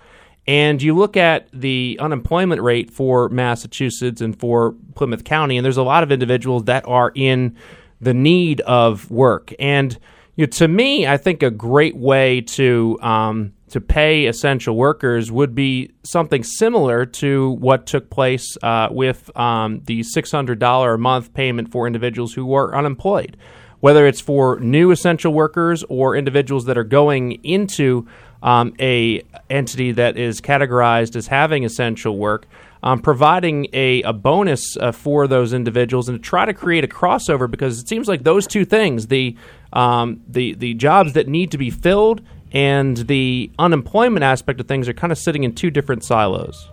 And 0.48 0.82
you 0.82 0.96
look 0.96 1.16
at 1.16 1.48
the 1.54 1.98
unemployment 2.02 2.62
rate 2.62 2.90
for 2.90 3.30
Massachusetts 3.30 4.22
and 4.22 4.38
for 4.38 4.74
Plymouth 4.96 5.24
County, 5.24 5.58
and 5.58 5.64
there's 5.64 5.78
a 5.78 5.84
lot 5.84 6.02
of 6.02 6.12
individuals 6.12 6.64
that 6.64 6.84
are 6.88 7.12
in 7.14 7.56
the 8.02 8.16
need 8.16 8.60
of 8.62 9.10
work. 9.12 9.54
And 9.60 9.98
you 10.36 10.48
know, 10.48 10.50
to 10.50 10.68
me, 10.68 11.06
I 11.06 11.18
think 11.18 11.44
a 11.44 11.52
great 11.52 11.96
way 11.96 12.42
to 12.42 12.98
um, 13.02 13.54
to 13.72 13.82
pay 13.82 14.26
essential 14.26 14.76
workers 14.76 15.32
would 15.32 15.56
be 15.56 15.92
something 16.04 16.44
similar 16.44 17.06
to 17.06 17.52
what 17.52 17.86
took 17.86 18.10
place 18.10 18.58
uh, 18.62 18.90
with 18.92 19.36
um, 19.38 19.82
the 19.86 20.02
$600 20.02 20.94
a 20.94 20.98
month 20.98 21.34
payment 21.34 21.72
for 21.72 21.88
individuals 21.88 22.34
who 22.34 22.46
were 22.46 22.76
unemployed. 22.76 23.38
Whether 23.80 24.06
it's 24.06 24.22
for 24.22 24.60
new 24.60 24.92
essential 24.92 25.34
workers 25.34 25.84
or 25.90 26.16
individuals 26.16 26.66
that 26.66 26.78
are 26.78 26.84
going 26.84 27.44
into 27.44 28.08
um, 28.44 28.74
a 28.80 29.24
entity 29.50 29.94
that 29.94 30.18
is 30.18 30.42
categorized 30.42 31.16
as 31.16 31.28
having 31.28 31.64
essential 31.64 32.18
work, 32.18 32.48
um, 32.84 33.00
providing 33.00 33.68
a, 33.74 34.02
a 34.04 34.14
bonus 34.14 34.76
uh, 34.78 34.92
for 34.92 35.28
those 35.28 35.54
individuals 35.54 36.10
and 36.10 36.18
to 36.18 36.22
try 36.22 36.46
to 36.46 36.54
create 36.54 36.84
a 36.84 36.88
crossover 36.88 37.50
because 37.50 37.80
it 37.80 37.88
seems 37.88 38.08
like 38.08 38.24
those 38.24 38.48
two 38.48 38.66
things 38.66 39.08
the 39.08 39.36
um, 39.72 40.22
the 40.28 40.56
the 40.56 40.74
jobs 40.74 41.14
that 41.14 41.28
need 41.28 41.52
to 41.52 41.58
be 41.58 41.70
filled 41.70 42.22
and 42.52 42.98
the 42.98 43.52
unemployment 43.58 44.24
aspect 44.24 44.60
of 44.60 44.68
things 44.68 44.88
are 44.90 44.94
kind 44.94 45.12
of 45.12 45.18
sitting 45.18 45.44
in 45.44 45.56
two 45.56 45.72
different 45.72 46.04
silos. 46.04 46.70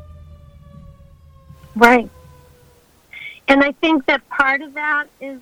Right. 1.76 2.10
And 3.46 3.62
I 3.62 3.72
think 3.72 4.06
that 4.06 4.28
part 4.28 4.62
of 4.62 4.74
that 4.74 5.06
is 5.20 5.40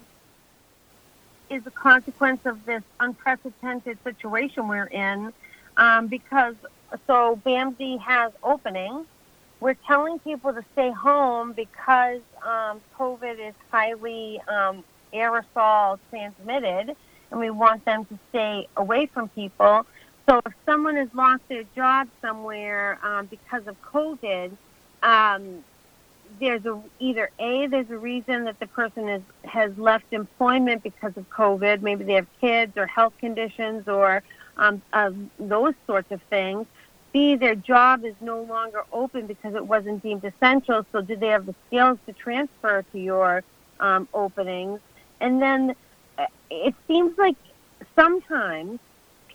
is 1.49 1.65
a 1.65 1.71
consequence 1.71 2.41
of 2.45 2.65
this 2.67 2.83
unprecedented 2.99 3.99
situation 4.03 4.67
we're 4.67 4.87
in, 4.87 5.33
um, 5.77 6.09
because 6.09 6.57
so 7.07 7.41
BAMSI 7.47 8.01
has 8.01 8.33
openings. 8.43 9.07
We're 9.61 9.77
telling 9.87 10.19
people 10.19 10.53
to 10.53 10.65
stay 10.73 10.91
home 10.91 11.53
because 11.53 12.21
um, 12.43 12.81
COVID 12.99 13.49
is 13.49 13.55
highly 13.71 14.41
um, 14.49 14.85
aerosol 15.15 15.99
transmitted, 16.11 16.97
and 17.31 17.41
we 17.41 17.51
want 17.51 17.85
them 17.85 18.05
to 18.07 18.19
stay 18.31 18.69
away 18.77 19.07
from 19.07 19.29
people. 19.31 19.87
So 20.29 20.41
if 20.45 20.53
someone 20.65 20.97
has 20.97 21.09
lost 21.15 21.43
their 21.49 21.63
job 21.77 22.09
somewhere 22.21 22.99
um, 23.03 23.27
because 23.27 23.67
of 23.69 23.77
COVID, 23.83 24.51
um, 25.03 25.65
there's 26.41 26.65
a 26.67 26.83
either 26.99 27.31
a 27.39 27.69
there's 27.69 27.91
a 27.91 27.97
reason 27.97 28.45
that 28.45 28.59
the 28.59 28.67
person 28.67 29.09
is 29.09 29.23
has 29.45 29.71
left 29.79 30.07
employment 30.11 30.83
because 30.83 31.13
of 31.17 31.31
COVID. 31.31 31.83
Maybe 31.83 32.05
they 32.05 32.15
have 32.15 32.27
kids 32.41 32.73
or 32.77 32.87
health 32.87 33.15
conditions 33.21 33.87
or 33.87 34.25
um, 34.57 34.83
uh, 34.93 35.13
those 35.39 35.75
sorts 35.87 36.11
of 36.11 36.21
things. 36.23 36.67
B 37.13 37.37
their 37.37 37.55
job 37.55 38.05
is 38.05 38.15
no 38.21 38.43
longer 38.43 38.83
open 38.93 39.29
because 39.29 39.55
it 39.55 39.65
wasn't 39.65 40.03
deemed 40.03 40.25
essential. 40.25 40.85
So 40.91 41.03
do 41.03 41.17
they 41.17 41.29
have 41.29 41.47
the 41.47 41.55
skills 41.69 41.99
to 42.07 42.13
transfer 42.13 42.85
to 42.93 42.99
your 42.99 43.45
um, 43.79 44.09
openings? 44.13 44.81
And 45.21 45.41
then 45.41 45.77
uh, 46.19 46.27
it 46.51 46.75
seems 46.89 47.17
like 47.17 47.37
sometimes 47.95 48.81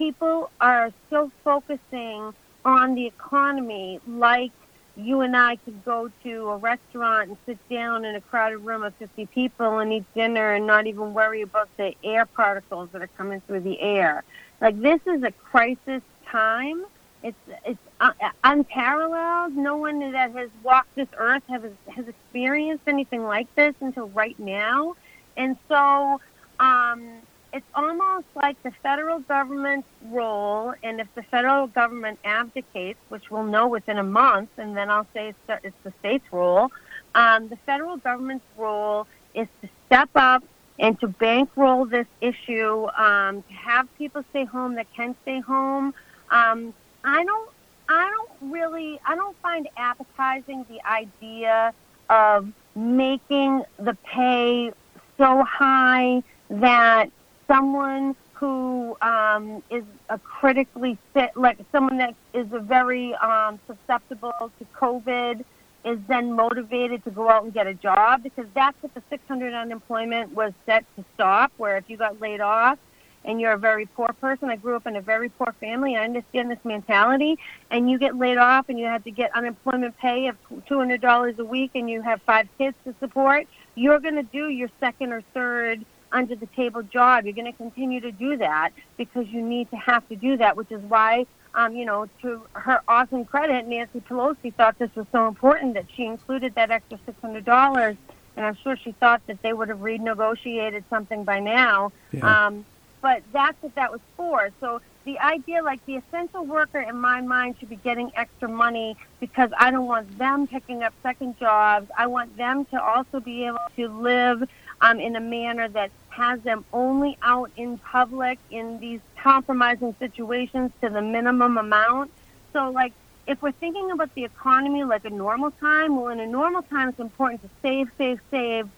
people 0.01 0.49
are 0.59 0.91
still 1.05 1.31
focusing 1.43 2.33
on 2.65 2.95
the 2.95 3.05
economy 3.05 3.99
like 4.07 4.51
you 4.95 5.21
and 5.21 5.37
I 5.37 5.57
could 5.57 5.85
go 5.85 6.09
to 6.23 6.49
a 6.49 6.57
restaurant 6.57 7.29
and 7.29 7.37
sit 7.45 7.59
down 7.69 8.03
in 8.03 8.15
a 8.15 8.21
crowded 8.21 8.57
room 8.57 8.81
of 8.81 8.95
50 8.95 9.27
people 9.27 9.77
and 9.77 9.93
eat 9.93 10.05
dinner 10.15 10.53
and 10.53 10.65
not 10.65 10.87
even 10.87 11.13
worry 11.13 11.43
about 11.43 11.69
the 11.77 11.93
air 12.03 12.25
particles 12.25 12.89
that 12.93 13.03
are 13.03 13.11
coming 13.15 13.43
through 13.45 13.59
the 13.59 13.79
air. 13.79 14.23
Like 14.59 14.81
this 14.81 15.01
is 15.05 15.21
a 15.21 15.31
crisis 15.31 16.01
time. 16.27 16.83
It's 17.21 17.37
it's 17.63 17.79
uh, 17.99 18.13
unparalleled. 18.43 19.55
No 19.55 19.77
one 19.77 19.99
that 20.13 20.31
has 20.31 20.49
walked 20.63 20.95
this 20.95 21.09
earth 21.15 21.43
has 21.47 21.61
has 21.95 22.07
experienced 22.07 22.87
anything 22.87 23.23
like 23.23 23.53
this 23.53 23.75
until 23.79 24.09
right 24.09 24.39
now, 24.39 24.95
and 25.37 25.57
so 25.69 26.19
um, 26.59 27.21
it's 27.53 27.65
almost 27.75 28.27
like 28.35 28.61
the 28.63 28.71
federal 28.81 29.19
government's 29.19 29.87
role, 30.09 30.73
and 30.83 31.01
if 31.01 31.07
the 31.15 31.23
federal 31.23 31.67
government 31.67 32.19
abdicates, 32.23 32.99
which 33.09 33.29
we'll 33.29 33.43
know 33.43 33.67
within 33.67 33.97
a 33.97 34.03
month, 34.03 34.49
and 34.57 34.75
then 34.75 34.89
I'll 34.89 35.07
say 35.13 35.29
it's, 35.29 35.59
it's 35.63 35.75
the 35.83 35.93
state's 35.99 36.31
role, 36.31 36.71
um, 37.13 37.49
the 37.49 37.57
federal 37.65 37.97
government's 37.97 38.45
role 38.57 39.05
is 39.33 39.47
to 39.61 39.69
step 39.87 40.09
up 40.15 40.43
and 40.79 40.99
to 41.01 41.07
bankroll 41.07 41.85
this 41.85 42.07
issue, 42.21 42.87
um, 42.97 43.43
to 43.43 43.53
have 43.53 43.87
people 43.97 44.23
stay 44.29 44.45
home 44.45 44.75
that 44.75 44.87
can 44.95 45.15
stay 45.23 45.41
home. 45.41 45.93
Um, 46.29 46.73
I 47.03 47.23
don't, 47.23 47.49
I 47.89 48.09
don't 48.09 48.51
really, 48.51 48.99
I 49.05 49.15
don't 49.15 49.35
find 49.41 49.67
appetizing 49.75 50.65
the 50.69 50.85
idea 50.87 51.73
of 52.09 52.49
making 52.75 53.63
the 53.77 53.97
pay 54.05 54.71
so 55.17 55.43
high 55.43 56.23
that 56.49 57.11
someone 57.51 58.15
who 58.33 58.97
um, 59.01 59.61
is 59.69 59.83
a 60.09 60.17
critically 60.19 60.97
fit, 61.13 61.31
like 61.35 61.59
someone 61.71 61.97
that 61.97 62.15
is 62.33 62.47
a 62.53 62.59
very 62.59 63.13
um, 63.15 63.59
susceptible 63.67 64.51
to 64.57 64.65
COVID, 64.75 65.43
is 65.83 65.99
then 66.07 66.31
motivated 66.33 67.03
to 67.03 67.11
go 67.11 67.29
out 67.29 67.43
and 67.43 67.53
get 67.53 67.67
a 67.67 67.73
job 67.73 68.23
because 68.23 68.45
that's 68.53 68.77
what 68.81 68.93
the 68.93 69.01
600 69.09 69.53
unemployment 69.53 70.33
was 70.33 70.53
set 70.65 70.85
to 70.95 71.03
stop. 71.15 71.51
Where 71.57 71.77
if 71.77 71.89
you 71.89 71.97
got 71.97 72.21
laid 72.21 72.39
off 72.39 72.79
and 73.25 73.41
you're 73.41 73.51
a 73.51 73.57
very 73.57 73.85
poor 73.85 74.09
person, 74.21 74.49
I 74.49 74.55
grew 74.55 74.75
up 74.75 74.87
in 74.87 74.95
a 74.95 75.01
very 75.01 75.29
poor 75.29 75.53
family. 75.59 75.95
I 75.95 76.05
understand 76.05 76.49
this 76.49 76.63
mentality, 76.63 77.37
and 77.69 77.89
you 77.89 77.99
get 77.99 78.15
laid 78.15 78.37
off 78.37 78.69
and 78.69 78.79
you 78.79 78.85
have 78.85 79.03
to 79.03 79.11
get 79.11 79.35
unemployment 79.35 79.97
pay 79.97 80.27
of 80.27 80.37
$200 80.69 81.37
a 81.37 81.45
week, 81.45 81.71
and 81.75 81.89
you 81.89 82.01
have 82.01 82.21
five 82.21 82.47
kids 82.57 82.77
to 82.85 82.95
support. 82.99 83.45
You're 83.75 83.99
going 83.99 84.15
to 84.15 84.23
do 84.23 84.49
your 84.49 84.69
second 84.79 85.11
or 85.11 85.21
third 85.33 85.85
under 86.11 86.35
the 86.35 86.47
table 86.47 86.83
job. 86.83 87.25
You're 87.25 87.33
going 87.33 87.51
to 87.51 87.57
continue 87.57 87.99
to 88.01 88.11
do 88.11 88.37
that 88.37 88.71
because 88.97 89.27
you 89.27 89.41
need 89.41 89.69
to 89.71 89.77
have 89.77 90.07
to 90.09 90.15
do 90.15 90.37
that, 90.37 90.55
which 90.57 90.71
is 90.71 90.81
why, 90.83 91.25
um, 91.55 91.75
you 91.75 91.85
know, 91.85 92.07
to 92.21 92.41
her 92.53 92.81
awesome 92.87 93.25
credit, 93.25 93.67
Nancy 93.67 94.01
Pelosi 94.01 94.53
thought 94.53 94.77
this 94.79 94.93
was 94.95 95.05
so 95.11 95.27
important 95.27 95.73
that 95.75 95.85
she 95.95 96.05
included 96.05 96.55
that 96.55 96.71
extra 96.71 96.99
$600. 97.23 97.97
And 98.37 98.45
I'm 98.45 98.57
sure 98.63 98.77
she 98.77 98.93
thought 98.93 99.21
that 99.27 99.41
they 99.41 99.53
would 99.53 99.69
have 99.69 99.79
renegotiated 99.79 100.83
something 100.89 101.23
by 101.23 101.39
now. 101.39 101.91
Yeah. 102.11 102.47
Um, 102.47 102.65
but 103.01 103.23
that's 103.33 103.61
what 103.61 103.75
that 103.75 103.91
was 103.91 104.01
for. 104.15 104.49
So 104.59 104.79
the 105.05 105.17
idea, 105.19 105.63
like 105.63 105.83
the 105.85 105.95
essential 105.95 106.45
worker 106.45 106.79
in 106.79 106.99
my 106.99 107.21
mind, 107.21 107.55
should 107.59 107.69
be 107.69 107.75
getting 107.77 108.11
extra 108.15 108.47
money 108.47 108.95
because 109.19 109.49
I 109.57 109.71
don't 109.71 109.87
want 109.87 110.17
them 110.17 110.47
picking 110.47 110.83
up 110.83 110.93
second 111.01 111.37
jobs. 111.39 111.89
I 111.97 112.07
want 112.07 112.37
them 112.37 112.65
to 112.65 112.81
also 112.81 113.19
be 113.19 113.45
able 113.45 113.57
to 113.75 113.87
live 113.87 114.47
um, 114.81 114.99
in 114.99 115.15
a 115.15 115.19
manner 115.19 115.67
that 115.69 115.91
has 116.11 116.41
them 116.41 116.65
only 116.73 117.17
out 117.21 117.51
in 117.55 117.77
public 117.77 118.37
in 118.49 118.79
these 118.79 118.99
compromising 119.17 119.95
situations 119.99 120.71
to 120.81 120.89
the 120.89 121.01
minimum 121.01 121.57
amount. 121.57 122.11
So, 122.53 122.69
like, 122.69 122.93
if 123.27 123.41
we're 123.41 123.51
thinking 123.53 123.91
about 123.91 124.13
the 124.15 124.25
economy 124.25 124.83
like 124.83 125.05
a 125.05 125.09
normal 125.09 125.51
time, 125.51 125.95
well, 125.95 126.09
in 126.09 126.19
a 126.19 126.27
normal 126.27 126.63
time, 126.63 126.89
it's 126.89 126.99
important 126.99 127.41
to 127.43 127.49
save, 127.61 127.89
save, 127.97 128.19
save, 128.29 128.69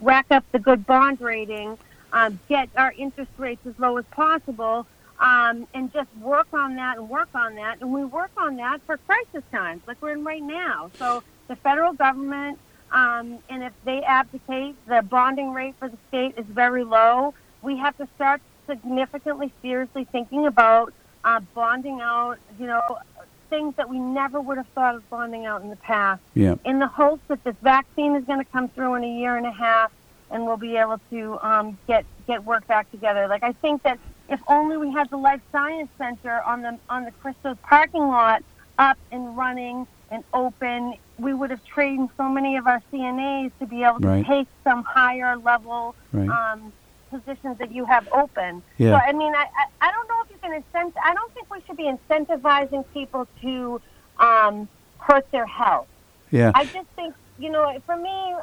rack 0.00 0.26
up 0.30 0.44
the 0.52 0.58
good 0.58 0.86
bond 0.86 1.20
rating, 1.20 1.76
um, 2.12 2.38
get 2.48 2.68
our 2.76 2.92
interest 2.96 3.30
rates 3.36 3.64
as 3.66 3.78
low 3.78 3.96
as 3.96 4.04
possible, 4.12 4.86
um, 5.18 5.66
and 5.74 5.92
just 5.92 6.08
work 6.20 6.46
on 6.52 6.76
that 6.76 6.98
and 6.98 7.08
work 7.08 7.28
on 7.34 7.56
that. 7.56 7.80
And 7.80 7.92
we 7.92 8.04
work 8.04 8.30
on 8.36 8.56
that 8.56 8.80
for 8.86 8.96
crisis 8.98 9.42
times, 9.50 9.82
like 9.86 10.00
we're 10.00 10.12
in 10.12 10.24
right 10.24 10.42
now. 10.42 10.90
So 10.98 11.22
the 11.48 11.56
federal 11.56 11.92
government 11.92 12.58
um, 12.92 13.38
and 13.48 13.62
if 13.62 13.72
they 13.84 14.02
abdicate, 14.02 14.74
the 14.86 15.02
bonding 15.02 15.52
rate 15.52 15.74
for 15.78 15.88
the 15.88 15.98
state 16.08 16.34
is 16.36 16.46
very 16.46 16.84
low. 16.84 17.34
We 17.62 17.76
have 17.78 17.96
to 17.98 18.08
start 18.16 18.40
significantly, 18.66 19.52
seriously 19.62 20.06
thinking 20.10 20.46
about 20.46 20.92
uh, 21.24 21.40
bonding 21.54 22.00
out, 22.00 22.38
you 22.58 22.66
know, 22.66 22.98
things 23.48 23.74
that 23.76 23.88
we 23.88 23.98
never 23.98 24.40
would 24.40 24.56
have 24.56 24.66
thought 24.68 24.94
of 24.94 25.08
bonding 25.10 25.44
out 25.44 25.62
in 25.62 25.70
the 25.70 25.76
past. 25.76 26.22
Yeah. 26.34 26.54
In 26.64 26.78
the 26.78 26.86
hopes 26.86 27.22
that 27.28 27.42
this 27.44 27.56
vaccine 27.62 28.16
is 28.16 28.24
going 28.24 28.38
to 28.38 28.50
come 28.50 28.68
through 28.68 28.94
in 28.94 29.04
a 29.04 29.18
year 29.18 29.36
and 29.36 29.46
a 29.46 29.52
half, 29.52 29.92
and 30.30 30.46
we'll 30.46 30.56
be 30.56 30.76
able 30.76 31.00
to 31.10 31.38
um, 31.42 31.78
get 31.86 32.04
get 32.26 32.44
work 32.44 32.66
back 32.66 32.90
together. 32.92 33.26
Like 33.26 33.42
I 33.42 33.52
think 33.52 33.82
that 33.82 33.98
if 34.28 34.40
only 34.46 34.76
we 34.76 34.92
had 34.92 35.10
the 35.10 35.16
Life 35.16 35.40
Science 35.50 35.90
Center 35.98 36.40
on 36.42 36.62
the 36.62 36.78
on 36.88 37.04
the 37.04 37.10
Christos 37.10 37.56
parking 37.62 38.06
lot 38.06 38.44
up 38.80 38.98
and 39.12 39.36
running 39.36 39.86
and 40.10 40.24
open, 40.32 40.94
we 41.18 41.34
would 41.34 41.50
have 41.50 41.64
trained 41.64 42.08
so 42.16 42.28
many 42.28 42.56
of 42.56 42.66
our 42.66 42.82
CNAs 42.92 43.52
to 43.60 43.66
be 43.66 43.84
able 43.84 44.00
to 44.00 44.08
right. 44.08 44.26
take 44.26 44.48
some 44.64 44.82
higher 44.82 45.36
level 45.36 45.94
right. 46.12 46.28
um, 46.28 46.72
positions 47.10 47.58
that 47.58 47.70
you 47.70 47.84
have 47.84 48.08
open. 48.12 48.62
Yeah. 48.78 48.98
So 48.98 49.04
I 49.06 49.12
mean, 49.12 49.34
I, 49.34 49.44
I, 49.44 49.88
I 49.88 49.92
don't 49.92 50.08
know 50.08 50.22
if 50.24 50.30
you 50.30 50.36
can 50.42 50.52
incent. 50.52 50.94
I 51.04 51.14
don't 51.14 51.32
think 51.34 51.52
we 51.52 51.60
should 51.66 51.76
be 51.76 51.92
incentivizing 51.92 52.84
people 52.92 53.28
to 53.42 53.80
um, 54.18 54.68
hurt 54.98 55.30
their 55.30 55.46
health. 55.46 55.86
Yeah. 56.30 56.50
I 56.54 56.64
just 56.64 56.88
think 56.96 57.14
you 57.38 57.50
know, 57.50 57.80
for 57.86 57.96
me, 57.96 58.34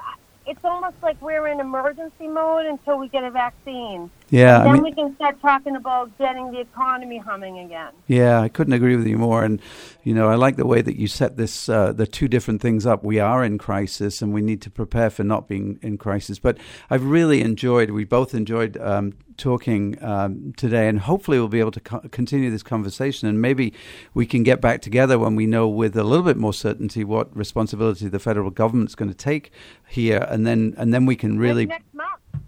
it's 0.48 0.64
almost 0.64 0.96
like 1.04 1.22
we're 1.22 1.48
in 1.48 1.60
emergency 1.60 2.28
mode 2.28 2.66
until 2.66 2.98
we 2.98 3.10
get 3.10 3.24
a 3.24 3.32
vaccine. 3.32 4.10
Yeah, 4.30 4.58
and 4.58 4.66
then 4.66 4.70
I 4.70 4.74
mean, 4.74 4.84
we 4.84 4.92
can 4.94 5.16
start 5.16 5.42
talking 5.42 5.76
about 5.76 6.18
getting 6.18 6.52
the 6.52 6.60
economy 6.60 7.18
humming 7.18 7.60
again. 7.60 7.92
Yeah, 8.08 8.42
I 8.42 8.50
couldn't 8.50 8.74
agree 8.74 8.96
with 8.96 9.08
you 9.08 9.18
more. 9.18 9.44
And 9.44 9.62
you 10.04 10.14
know, 10.14 10.30
I 10.30 10.36
like 10.36 10.56
the 10.56 10.66
way 10.66 10.82
that 10.82 10.98
you 10.98 11.08
set 11.08 11.38
this 11.38 11.70
uh, 11.70 11.92
the 11.92 12.08
two 12.08 12.28
different 12.28 12.62
things 12.62 12.86
up. 12.86 13.04
We 13.04 13.20
are 13.20 13.44
in 13.44 13.58
crisis, 13.58 14.22
and 14.22 14.34
we 14.34 14.42
need 14.42 14.62
to 14.64 14.70
prepare 14.70 15.10
for 15.10 15.24
not 15.24 15.48
being 15.48 15.80
in 15.82 15.98
crisis. 15.98 16.40
But 16.40 16.58
I've 16.90 17.04
really 17.04 17.42
enjoyed. 17.42 17.92
We 17.92 18.06
both 18.06 18.34
enjoyed 18.34 18.78
um, 18.78 19.14
talking 19.38 19.98
um, 20.04 20.54
today, 20.58 20.88
and 20.88 21.00
hopefully 21.00 21.40
we'll 21.40 21.48
be 21.48 21.60
able 21.60 21.72
to 21.72 21.80
co- 21.80 22.08
continue 22.12 22.50
this 22.50 22.64
conversation. 22.64 23.28
And 23.28 23.42
maybe 23.42 23.74
we 24.14 24.26
can 24.26 24.44
get 24.44 24.62
back 24.62 24.82
together 24.82 25.18
when 25.20 25.36
we 25.36 25.46
know 25.46 25.68
with 25.68 25.96
a 25.96 26.04
little 26.04 26.26
bit 26.26 26.38
more 26.38 26.54
certainty 26.54 27.04
what 27.04 27.36
responsibility 27.36 28.08
the 28.08 28.20
federal 28.20 28.50
government's 28.50 28.96
going 28.96 29.12
to 29.12 29.18
take 29.18 29.52
here, 29.88 30.26
and 30.30 30.46
then 30.46 30.74
and 30.78 30.94
then 30.94 31.06
we 31.06 31.16
can 31.16 31.38
really 31.40 31.66
next 31.66 31.94
month. 31.94 32.08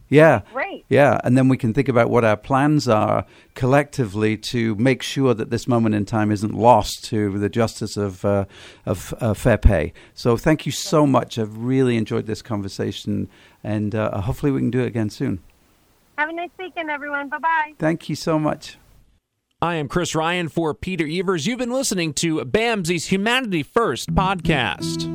Yeah. 0.10 0.42
Great. 0.52 0.86
Yeah, 0.90 1.22
and 1.24 1.38
then 1.38 1.48
we 1.50 1.58
can 1.58 1.74
think 1.74 1.88
about 1.88 2.10
what 2.10 2.26
our 2.26 2.36
plans 2.36 2.88
are 2.88 3.26
collectively 3.54 4.38
to 4.38 4.76
make 4.76 5.04
sure 5.04 5.36
that 5.36 5.52
this 5.52 5.68
moment 5.68 5.94
in 5.94 6.06
time 6.06 6.32
isn't 6.32 6.54
lost 6.54 7.04
to 7.06 7.38
the 7.38 7.50
justice 7.50 7.96
of 7.96 8.26
uh, 8.26 8.46
of 8.86 9.14
uh, 9.20 9.36
fair 9.36 9.58
pay. 9.58 9.94
So 10.16 10.36
thank 10.36 10.66
you 10.66 10.72
so 10.72 11.06
much. 11.06 11.38
I've 11.38 11.56
really 11.56 11.96
enjoyed 11.96 12.26
this 12.26 12.42
conversation, 12.42 13.30
and 13.64 13.94
uh, 13.94 14.22
hopefully 14.22 14.52
we 14.52 14.60
can 14.60 14.72
do 14.72 14.82
it 14.82 14.88
again 14.88 15.12
soon. 15.12 15.42
Have 16.20 16.28
a 16.28 16.34
nice 16.34 16.50
weekend, 16.60 16.90
everyone. 16.90 17.30
Bye 17.30 17.38
bye. 17.38 17.74
Thank 17.80 18.10
you 18.10 18.16
so 18.16 18.38
much. 18.38 18.78
I 19.62 19.76
am 19.76 19.88
Chris 19.88 20.14
Ryan 20.14 20.50
for 20.50 20.74
Peter 20.74 21.08
Evers. 21.10 21.48
You've 21.48 21.60
been 21.60 21.72
listening 21.72 22.12
to 22.16 22.44
BAMSI's 22.44 23.06
Humanity 23.06 23.64
First 23.64 24.14
podcast. 24.14 25.08